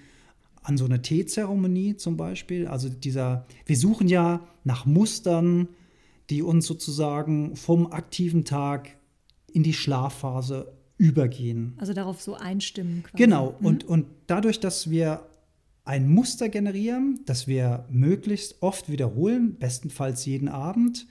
an 0.62 0.78
so 0.78 0.86
eine 0.86 1.01
Teezeremonie 1.01 1.97
zum 1.97 2.15
Beispiel. 2.15 2.67
Also 2.67 2.89
dieser, 2.89 3.45
wir 3.65 3.78
suchen 3.78 4.08
ja 4.08 4.47
nach 4.63 4.86
Mustern, 4.86 5.67
die 6.30 6.43
uns 6.43 6.67
sozusagen 6.67 7.56
vom 7.56 7.91
aktiven 7.91 8.45
Tag 8.45 8.97
in 9.51 9.63
die 9.63 9.73
Schlafphase 9.73 10.73
übergehen. 10.97 11.73
Also 11.78 11.93
darauf 11.93 12.21
so 12.21 12.36
einstimmen. 12.36 13.04
Quasi. 13.04 13.17
Genau. 13.23 13.56
Mhm. 13.60 13.65
Und, 13.65 13.84
und 13.84 14.06
dadurch, 14.28 14.60
dass 14.60 14.89
wir 14.89 15.21
ein 15.85 16.09
Muster 16.09 16.49
generieren, 16.49 17.21
das 17.25 17.47
wir 17.47 17.85
möglichst 17.89 18.61
oft 18.61 18.91
wiederholen, 18.91 19.55
bestenfalls 19.57 20.25
jeden 20.25 20.47
Abend. 20.47 21.07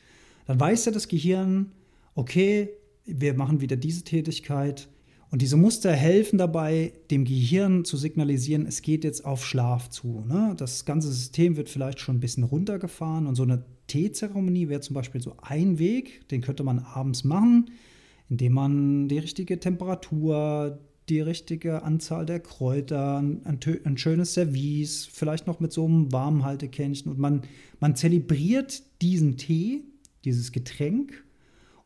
Dann 0.46 0.58
weiß 0.58 0.84
ja 0.86 0.92
das 0.92 1.08
Gehirn, 1.08 1.72
okay, 2.14 2.70
wir 3.06 3.34
machen 3.34 3.60
wieder 3.60 3.76
diese 3.76 4.02
Tätigkeit. 4.02 4.88
Und 5.30 5.42
diese 5.42 5.56
Muster 5.56 5.92
helfen 5.92 6.38
dabei, 6.38 6.92
dem 7.10 7.24
Gehirn 7.24 7.84
zu 7.84 7.96
signalisieren, 7.96 8.66
es 8.66 8.82
geht 8.82 9.04
jetzt 9.04 9.24
auf 9.24 9.44
Schlaf 9.44 9.90
zu. 9.90 10.24
Ne? 10.26 10.54
Das 10.56 10.84
ganze 10.84 11.08
System 11.10 11.56
wird 11.56 11.68
vielleicht 11.68 12.00
schon 12.00 12.16
ein 12.16 12.20
bisschen 12.20 12.44
runtergefahren 12.44 13.26
und 13.26 13.34
so 13.34 13.42
eine 13.42 13.64
Teezeremonie 13.86 14.68
wäre 14.68 14.80
zum 14.80 14.94
Beispiel 14.94 15.20
so 15.20 15.36
ein 15.42 15.78
Weg, 15.78 16.28
den 16.28 16.40
könnte 16.40 16.62
man 16.62 16.78
abends 16.78 17.24
machen, 17.24 17.70
indem 18.28 18.52
man 18.52 19.08
die 19.08 19.18
richtige 19.18 19.60
Temperatur, 19.60 20.78
die 21.08 21.20
richtige 21.20 21.82
Anzahl 21.82 22.24
der 22.24 22.40
Kräuter, 22.40 23.18
ein, 23.18 23.42
ein, 23.84 23.98
schönes 23.98 24.34
Service, 24.34 25.06
vielleicht 25.10 25.46
noch 25.46 25.60
mit 25.60 25.72
so 25.72 25.84
einem 25.84 26.12
Warmhaltekännchen 26.12 27.10
und 27.12 27.18
man, 27.18 27.42
man 27.80 27.94
zelebriert 27.94 28.82
diesen 29.02 29.36
Tee, 29.36 29.84
dieses 30.24 30.50
Getränk 30.52 31.24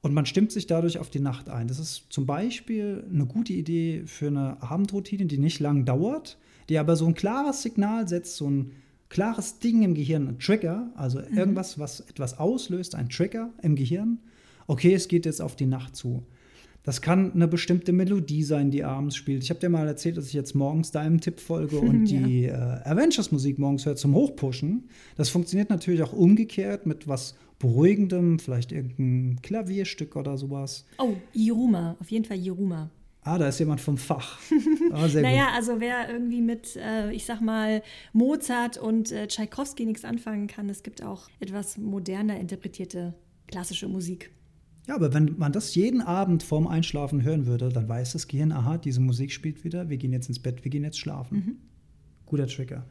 und 0.00 0.14
man 0.14 0.26
stimmt 0.26 0.52
sich 0.52 0.66
dadurch 0.66 0.98
auf 0.98 1.10
die 1.10 1.20
Nacht 1.20 1.48
ein. 1.48 1.66
Das 1.66 1.80
ist 1.80 2.04
zum 2.10 2.26
Beispiel 2.26 3.04
eine 3.12 3.26
gute 3.26 3.52
Idee 3.52 4.02
für 4.06 4.28
eine 4.28 4.62
Abendroutine, 4.62 5.26
die 5.26 5.38
nicht 5.38 5.58
lang 5.58 5.84
dauert, 5.84 6.38
die 6.68 6.78
aber 6.78 6.94
so 6.94 7.06
ein 7.06 7.14
klares 7.14 7.62
Signal 7.62 8.06
setzt, 8.06 8.36
so 8.36 8.48
ein 8.48 8.72
klares 9.08 9.58
Ding 9.58 9.82
im 9.82 9.94
Gehirn, 9.94 10.28
ein 10.28 10.38
Trigger, 10.38 10.92
also 10.94 11.18
mhm. 11.18 11.36
irgendwas, 11.36 11.78
was 11.78 12.00
etwas 12.00 12.38
auslöst, 12.38 12.94
ein 12.94 13.08
Trigger 13.08 13.50
im 13.62 13.74
Gehirn. 13.74 14.18
Okay, 14.68 14.94
es 14.94 15.08
geht 15.08 15.26
jetzt 15.26 15.42
auf 15.42 15.56
die 15.56 15.66
Nacht 15.66 15.96
zu. 15.96 16.22
Das 16.88 17.02
kann 17.02 17.34
eine 17.34 17.46
bestimmte 17.46 17.92
Melodie 17.92 18.42
sein, 18.42 18.70
die 18.70 18.82
abends 18.82 19.14
spielt. 19.14 19.42
Ich 19.42 19.50
habe 19.50 19.60
dir 19.60 19.68
mal 19.68 19.86
erzählt, 19.86 20.16
dass 20.16 20.28
ich 20.28 20.32
jetzt 20.32 20.54
morgens 20.54 20.90
deinem 20.90 21.20
Tipp 21.20 21.38
folge 21.38 21.78
und 21.80 22.06
ja. 22.06 22.18
die 22.18 22.46
äh, 22.46 22.52
Avengers-Musik 22.54 23.58
morgens 23.58 23.84
höre 23.84 23.96
zum 23.96 24.14
Hochpushen. 24.14 24.88
Das 25.14 25.28
funktioniert 25.28 25.68
natürlich 25.68 26.02
auch 26.02 26.14
umgekehrt 26.14 26.86
mit 26.86 27.06
was 27.06 27.36
Beruhigendem, 27.58 28.38
vielleicht 28.38 28.72
irgendein 28.72 29.42
Klavierstück 29.42 30.16
oder 30.16 30.38
sowas. 30.38 30.86
Oh, 30.96 31.12
Iruma, 31.34 31.94
auf 32.00 32.10
jeden 32.10 32.24
Fall 32.24 32.38
Iruma. 32.38 32.88
Ah, 33.20 33.36
da 33.36 33.48
ist 33.48 33.58
jemand 33.58 33.82
vom 33.82 33.98
Fach. 33.98 34.38
Ah, 34.90 35.06
naja, 35.08 35.48
gut. 35.48 35.54
also 35.56 35.80
wer 35.80 36.10
irgendwie 36.10 36.40
mit, 36.40 36.74
äh, 36.76 37.12
ich 37.12 37.26
sag 37.26 37.42
mal, 37.42 37.82
Mozart 38.14 38.78
und 38.78 39.12
äh, 39.12 39.26
Tschaikowski 39.26 39.84
nichts 39.84 40.06
anfangen 40.06 40.46
kann, 40.46 40.70
es 40.70 40.82
gibt 40.82 41.02
auch 41.02 41.28
etwas 41.38 41.76
moderner 41.76 42.40
interpretierte 42.40 43.12
klassische 43.46 43.88
Musik. 43.88 44.30
Ja, 44.88 44.94
aber 44.94 45.12
wenn 45.12 45.36
man 45.36 45.52
das 45.52 45.74
jeden 45.74 46.00
Abend 46.00 46.42
vorm 46.42 46.66
Einschlafen 46.66 47.22
hören 47.22 47.46
würde, 47.46 47.68
dann 47.68 47.88
weiß 47.88 48.12
das 48.12 48.26
Gehirn, 48.26 48.52
aha, 48.52 48.78
diese 48.78 49.00
Musik 49.00 49.32
spielt 49.32 49.62
wieder, 49.62 49.90
wir 49.90 49.98
gehen 49.98 50.12
jetzt 50.12 50.28
ins 50.28 50.38
Bett, 50.38 50.64
wir 50.64 50.70
gehen 50.70 50.82
jetzt 50.82 50.98
schlafen. 50.98 51.36
Mhm. 51.36 51.56
Guter 52.24 52.46
Trigger. 52.46 52.86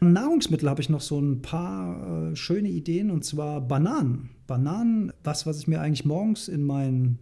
Nahrungsmittel 0.00 0.68
habe 0.68 0.82
ich 0.82 0.90
noch 0.90 1.00
so 1.00 1.20
ein 1.20 1.40
paar 1.40 2.32
äh, 2.32 2.36
schöne 2.36 2.68
Ideen 2.68 3.10
und 3.12 3.24
zwar 3.24 3.60
Bananen. 3.60 4.30
Bananen, 4.48 5.12
was, 5.22 5.46
was 5.46 5.58
ich 5.58 5.68
mir 5.68 5.80
eigentlich 5.80 6.04
morgens 6.04 6.48
in 6.48 6.64
meinen 6.64 7.18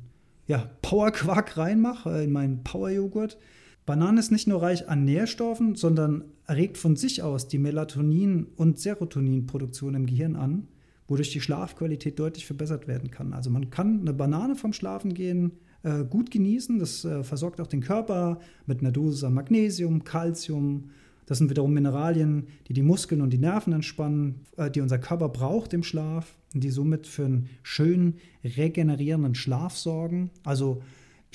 ja, 0.46 0.70
Powerquark 0.80 1.58
reinmache, 1.58 2.10
äh, 2.18 2.24
in 2.24 2.32
meinen 2.32 2.64
Powerjoghurt. 2.64 3.38
Bananen 3.84 4.18
ist 4.18 4.32
nicht 4.32 4.48
nur 4.48 4.62
reich 4.62 4.88
an 4.88 5.04
Nährstoffen, 5.04 5.74
sondern 5.74 6.24
erregt 6.46 6.78
von 6.78 6.96
sich 6.96 7.22
aus 7.22 7.46
die 7.46 7.58
Melatonin- 7.58 8.46
und 8.56 8.78
Serotoninproduktion 8.78 9.94
im 9.94 10.06
Gehirn 10.06 10.36
an, 10.36 10.68
wodurch 11.12 11.30
die 11.30 11.40
Schlafqualität 11.40 12.18
deutlich 12.18 12.46
verbessert 12.46 12.88
werden 12.88 13.10
kann. 13.10 13.32
Also 13.32 13.50
man 13.50 13.70
kann 13.70 14.00
eine 14.00 14.12
Banane 14.12 14.56
vom 14.56 14.72
Schlafengehen 14.72 15.52
äh, 15.82 16.04
gut 16.04 16.30
genießen. 16.30 16.78
Das 16.78 17.04
äh, 17.04 17.22
versorgt 17.22 17.60
auch 17.60 17.66
den 17.66 17.82
Körper 17.82 18.40
mit 18.66 18.80
einer 18.80 18.90
Dosis 18.90 19.22
an 19.22 19.34
Magnesium, 19.34 20.02
Calcium, 20.04 20.90
das 21.26 21.38
sind 21.38 21.50
wiederum 21.50 21.72
Mineralien, 21.72 22.48
die 22.68 22.72
die 22.72 22.82
Muskeln 22.82 23.20
und 23.20 23.30
die 23.30 23.38
Nerven 23.38 23.72
entspannen, 23.72 24.40
äh, 24.56 24.70
die 24.70 24.80
unser 24.80 24.98
Körper 24.98 25.28
braucht 25.28 25.72
im 25.72 25.82
Schlaf 25.82 26.36
und 26.54 26.64
die 26.64 26.70
somit 26.70 27.06
für 27.06 27.24
einen 27.24 27.48
schönen, 27.62 28.18
regenerierenden 28.44 29.34
Schlaf 29.34 29.76
sorgen. 29.76 30.30
Also 30.44 30.82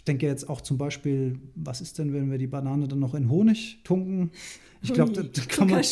denke 0.08 0.26
jetzt 0.26 0.50
auch 0.50 0.62
zum 0.62 0.78
Beispiel, 0.78 1.40
was 1.56 1.82
ist 1.82 2.00
denn, 2.00 2.14
wenn 2.14 2.32
wir 2.32 2.38
die 2.38 2.48
Banane 2.48 2.88
dann 2.88 3.00
noch 3.00 3.14
in 3.14 3.30
Honig 3.30 3.80
tunken? 3.84 4.32
Ich 4.82 4.94
glaube, 4.94 5.12
da, 5.12 5.24
da, 5.24 5.42
kann 5.48 5.70
man, 5.70 5.84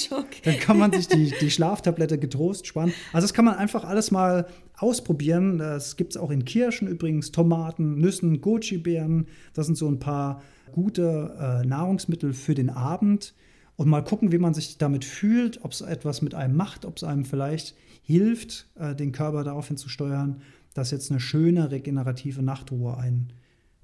dann 0.44 0.60
kann 0.60 0.78
man 0.78 0.92
sich 0.92 1.08
die, 1.08 1.34
die 1.42 1.50
Schlaftablette 1.50 2.20
getrost 2.20 2.68
sparen. 2.68 2.94
Also 3.14 3.26
das 3.26 3.34
kann 3.34 3.46
man 3.46 3.56
einfach 3.56 3.84
alles 3.84 4.12
mal 4.12 4.48
ausprobieren. 4.78 5.58
Das 5.58 5.96
gibt 5.98 6.12
es 6.12 6.18
auch 6.18 6.30
in 6.30 6.46
Kirschen 6.46 6.88
übrigens, 6.88 7.32
Tomaten, 7.32 7.96
Nüssen, 7.96 8.42
Goji-Beeren. 8.42 9.28
Das 9.54 9.66
sind 9.66 9.76
so 9.76 9.88
ein 9.88 10.00
paar 10.00 10.44
gute 10.72 11.36
äh, 11.40 11.66
Nahrungsmittel 11.66 12.34
für 12.34 12.54
den 12.54 12.70
Abend 12.70 13.34
und 13.76 13.90
mal 13.90 14.04
gucken, 14.04 14.32
wie 14.32 14.38
man 14.38 14.54
sich 14.54 14.78
damit 14.78 15.04
fühlt, 15.04 15.64
ob 15.64 15.72
es 15.72 15.82
etwas 15.82 16.22
mit 16.22 16.36
einem 16.36 16.56
macht, 16.56 16.86
ob 16.86 16.98
es 16.98 17.04
einem 17.04 17.26
vielleicht 17.26 17.76
hilft, 18.04 18.70
äh, 18.76 18.96
den 18.96 19.12
Körper 19.12 19.44
daraufhin 19.44 19.78
zu 19.78 19.90
steuern, 19.90 20.42
dass 20.74 20.92
jetzt 20.92 21.10
eine 21.12 21.20
schöne 21.20 21.72
regenerative 21.72 22.44
Nachtruhe 22.44 22.98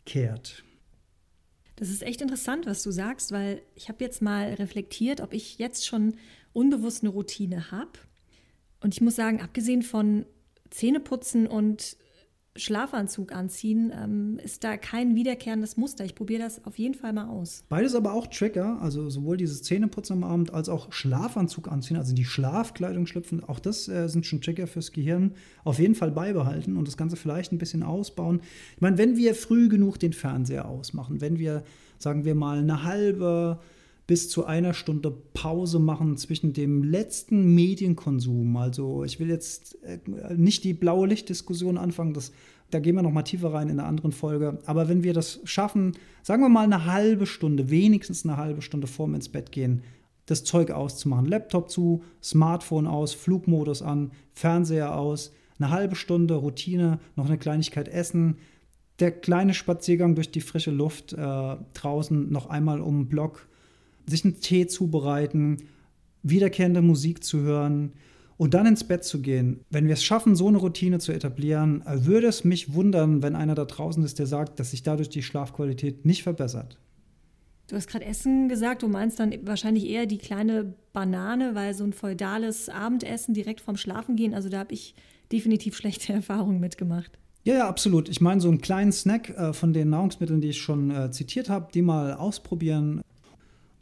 einkehrt. 0.02 0.64
Das 1.76 1.90
ist 1.90 2.04
echt 2.04 2.22
interessant, 2.22 2.66
was 2.66 2.84
du 2.84 2.92
sagst, 2.92 3.32
weil 3.32 3.62
ich 3.76 3.90
habe 3.90 4.04
jetzt 4.04 4.22
mal 4.22 4.54
reflektiert, 4.54 5.20
ob 5.22 5.34
ich 5.34 5.58
jetzt 5.58 5.88
schon 5.88 6.16
unbewusst 6.54 7.04
eine 7.04 7.10
Routine 7.10 7.72
habe. 7.72 7.92
Und 8.82 8.94
ich 8.94 9.02
muss 9.02 9.16
sagen, 9.16 9.42
abgesehen 9.42 9.82
von 9.82 10.26
Zähneputzen 10.70 11.48
und 11.48 11.98
Schlafanzug 12.58 13.32
anziehen, 13.32 13.94
ähm, 13.96 14.38
ist 14.44 14.66
da 14.66 14.76
kein 14.76 15.16
wiederkehrendes 15.16 15.78
Muster. 15.78 16.04
Ich 16.04 16.16
probiere 16.16 16.44
das 16.44 16.66
auf 16.66 16.78
jeden 16.78 16.96
Fall 16.96 17.14
mal 17.14 17.28
aus. 17.28 17.64
Beides 17.70 17.96
aber 17.96 18.14
auch 18.14 18.28
Trigger, 18.28 18.82
also 18.82 19.10
sowohl 19.10 19.38
dieses 19.38 19.64
Zähneputzen 19.64 20.18
am 20.18 20.24
Abend 20.26 20.54
als 20.54 20.68
auch 20.68 20.92
Schlafanzug 20.92 21.72
anziehen, 21.72 21.96
also 21.96 22.10
in 22.10 22.18
die 22.18 22.26
Schlafkleidung 22.26 23.06
schlüpfen. 23.06 23.42
Auch 23.44 23.60
das 23.60 23.88
äh, 23.88 24.10
sind 24.10 24.26
schon 24.26 24.42
Trigger 24.42 24.68
fürs 24.68 24.92
Gehirn. 24.92 25.34
Auf 25.64 25.80
jeden 25.80 25.96
Fall 25.96 26.12
beibehalten 26.12 26.76
und 26.76 26.88
das 26.88 26.98
Ganze 26.98 27.16
vielleicht 27.16 27.54
ein 27.54 27.58
bisschen 27.58 27.84
ausbauen. 27.84 28.42
Ich 28.76 28.82
meine, 28.82 28.98
wenn 28.98 29.16
wir 29.16 29.34
früh 29.34 29.70
genug 29.70 29.98
den 30.00 30.12
Fernseher 30.12 30.68
ausmachen, 30.68 31.22
wenn 31.22 31.40
wir, 31.40 31.64
sagen 32.00 32.26
wir 32.26 32.36
mal, 32.36 32.58
eine 32.58 32.84
halbe 32.84 33.60
bis 34.12 34.28
zu 34.28 34.44
einer 34.44 34.74
Stunde 34.74 35.10
Pause 35.10 35.80
machen 35.80 36.18
zwischen 36.18 36.52
dem 36.52 36.84
letzten 36.84 37.56
Medienkonsum. 37.56 38.58
Also 38.58 39.06
ich 39.06 39.22
will 39.22 39.30
jetzt 39.30 39.82
äh, 39.86 40.00
nicht 40.36 40.66
die 40.66 40.74
blaue 40.74 41.08
Lichtdiskussion 41.08 41.78
anfangen, 41.78 42.14
das, 42.14 42.34
da 42.72 42.80
gehen 42.80 42.96
wir 42.96 43.04
noch 43.04 43.14
mal 43.14 43.24
tiefer 43.24 43.54
rein 43.54 43.70
in 43.70 43.80
einer 43.80 43.88
anderen 43.88 44.12
Folge. 44.12 44.60
Aber 44.66 44.90
wenn 44.90 45.06
wir 45.06 45.14
das 45.14 45.40
schaffen, 45.46 45.94
sagen 46.24 46.44
wir 46.44 46.50
mal 46.50 46.66
eine 46.66 46.84
halbe 46.84 47.26
Stunde, 47.26 47.70
wenigstens 47.70 48.26
eine 48.26 48.36
halbe 48.36 48.62
Stunde 48.62 48.86
vorm 48.86 49.16
ins 49.16 49.30
Bett 49.30 49.54
gehen, 49.54 49.82
das 50.26 50.44
Zeug 50.44 50.72
auszumachen. 50.72 51.26
Laptop 51.26 51.70
zu, 51.70 52.04
Smartphone 52.22 52.88
aus, 52.88 53.14
Flugmodus 53.14 53.82
an, 53.82 54.12
Fernseher 54.34 54.94
aus, 54.94 55.32
eine 55.58 55.70
halbe 55.70 55.96
Stunde 55.96 56.34
Routine, 56.34 57.00
noch 57.16 57.28
eine 57.28 57.38
Kleinigkeit 57.38 57.88
essen, 57.88 58.40
der 59.00 59.12
kleine 59.12 59.54
Spaziergang 59.54 60.16
durch 60.16 60.32
die 60.32 60.42
frische 60.42 60.72
Luft 60.72 61.14
äh, 61.14 61.56
draußen 61.74 62.30
noch 62.30 62.50
einmal 62.50 62.82
um 62.82 63.04
den 63.04 63.08
Block 63.08 63.48
sich 64.08 64.26
einen 64.26 64.40
Tee 64.40 64.68
zubereiten, 64.68 65.58
wiederkehrende 66.24 66.82
Musik 66.82 67.24
zu 67.24 67.40
hören 67.40 67.94
und 68.38 68.54
dann 68.54 68.66
ins 68.66 68.84
Bett 68.84 69.04
zu 69.04 69.22
gehen. 69.22 69.66
Wenn 69.70 69.88
wir 69.88 69.94
es 69.94 70.04
schaffen, 70.04 70.36
so 70.36 70.48
eine 70.48 70.58
Routine 70.58 71.00
zu 71.00 71.12
etablieren, 71.12 71.84
würde 71.86 72.28
es 72.28 72.44
mich 72.44 72.74
wundern, 72.74 73.22
wenn 73.22 73.36
einer 73.36 73.56
da 73.56 73.66
draußen 73.66 74.04
ist, 74.04 74.20
der 74.20 74.28
sagt, 74.28 74.60
dass 74.60 74.72
sich 74.72 74.84
dadurch 74.84 75.10
die 75.10 75.24
Schlafqualität 75.24 76.06
nicht 76.06 76.24
verbessert. 76.24 76.80
Du 77.68 77.76
hast 77.76 77.88
gerade 77.88 78.04
Essen 78.04 78.50
gesagt, 78.50 78.84
du 78.84 78.90
meinst 78.90 79.20
dann 79.20 79.34
wahrscheinlich 79.44 79.88
eher 79.88 80.06
die 80.06 80.18
kleine 80.18 80.74
Banane, 80.92 81.56
weil 81.56 81.74
so 81.74 81.86
ein 81.86 81.94
feudales 81.94 82.68
Abendessen 82.68 83.34
direkt 83.34 83.62
vorm 83.62 83.78
Schlafengehen, 83.78 84.34
also 84.34 84.50
da 84.50 84.60
habe 84.60 84.74
ich 84.74 84.94
definitiv 85.32 85.78
schlechte 85.78 86.12
Erfahrungen 86.14 86.60
mitgemacht. 86.60 87.18
Ja, 87.44 87.56
ja, 87.56 87.68
absolut. 87.68 88.10
Ich 88.10 88.22
meine, 88.22 88.42
so 88.42 88.50
einen 88.50 88.62
kleinen 88.62 88.92
Snack 88.92 89.30
äh, 89.30 89.54
von 89.54 89.74
den 89.74 89.90
Nahrungsmitteln, 89.90 90.42
die 90.42 90.50
ich 90.50 90.62
schon 90.62 90.92
äh, 90.92 91.12
zitiert 91.12 91.50
habe, 91.50 91.70
die 91.74 91.82
mal 91.82 92.14
ausprobieren. 92.14 93.02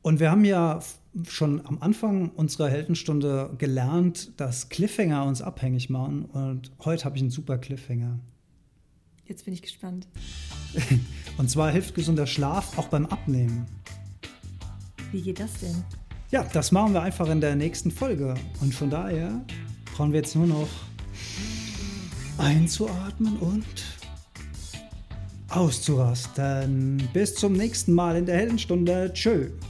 Und 0.01 0.19
wir 0.19 0.31
haben 0.31 0.45
ja 0.45 0.79
schon 1.27 1.65
am 1.65 1.79
Anfang 1.81 2.29
unserer 2.29 2.69
Heldenstunde 2.69 3.51
gelernt, 3.57 4.39
dass 4.39 4.69
Cliffhanger 4.69 5.25
uns 5.25 5.41
abhängig 5.41 5.89
machen. 5.89 6.25
Und 6.25 6.71
heute 6.85 7.05
habe 7.05 7.17
ich 7.17 7.21
einen 7.21 7.31
super 7.31 7.57
Cliffhanger. 7.57 8.19
Jetzt 9.25 9.45
bin 9.45 9.53
ich 9.53 9.61
gespannt. 9.61 10.07
Und 11.37 11.49
zwar 11.49 11.71
hilft 11.71 11.95
gesunder 11.95 12.25
Schlaf 12.25 12.77
auch 12.77 12.87
beim 12.87 13.05
Abnehmen. 13.05 13.67
Wie 15.11 15.21
geht 15.21 15.39
das 15.39 15.53
denn? 15.59 15.83
Ja, 16.31 16.43
das 16.43 16.71
machen 16.71 16.93
wir 16.93 17.01
einfach 17.01 17.29
in 17.29 17.41
der 17.41 17.55
nächsten 17.55 17.91
Folge. 17.91 18.35
Und 18.61 18.73
von 18.73 18.89
daher 18.89 19.43
brauchen 19.95 20.11
wir 20.11 20.19
jetzt 20.19 20.35
nur 20.35 20.47
noch 20.47 20.69
einzuatmen 22.37 23.37
und 23.37 23.65
auszurasten. 25.49 27.09
Bis 27.13 27.35
zum 27.35 27.53
nächsten 27.53 27.93
Mal 27.93 28.15
in 28.15 28.25
der 28.25 28.37
Heldenstunde. 28.37 29.11
Tschö. 29.13 29.49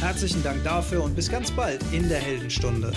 Herzlichen 0.00 0.42
Dank 0.42 0.62
dafür 0.64 1.02
und 1.02 1.16
bis 1.16 1.30
ganz 1.30 1.50
bald 1.50 1.80
in 1.92 2.08
der 2.08 2.18
Heldenstunde. 2.18 2.92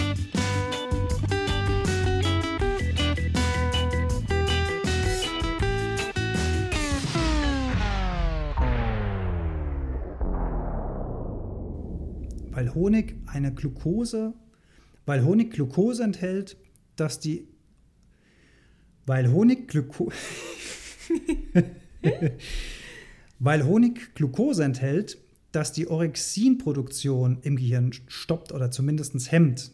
Weil 12.51 12.73
Honig 12.73 13.15
eine 13.27 13.53
Glucose, 13.53 14.33
weil 15.05 15.23
Honig 15.23 15.51
Glucose 15.51 16.03
enthält, 16.03 16.57
dass 16.95 17.19
die 17.19 17.47
weil 19.05 19.31
Honig 19.31 19.67
Glucose 19.67 20.15
weil 23.39 23.65
Honig 23.65 24.15
Glucose 24.15 24.63
enthält, 24.63 25.17
dass 25.57 25.71
die 25.71 25.87
Orexinproduktion 25.87 27.39
im 27.41 27.55
Gehirn 27.55 27.91
stoppt 28.05 28.51
oder 28.51 28.69
zumindest 28.69 29.31
hemmt. 29.31 29.71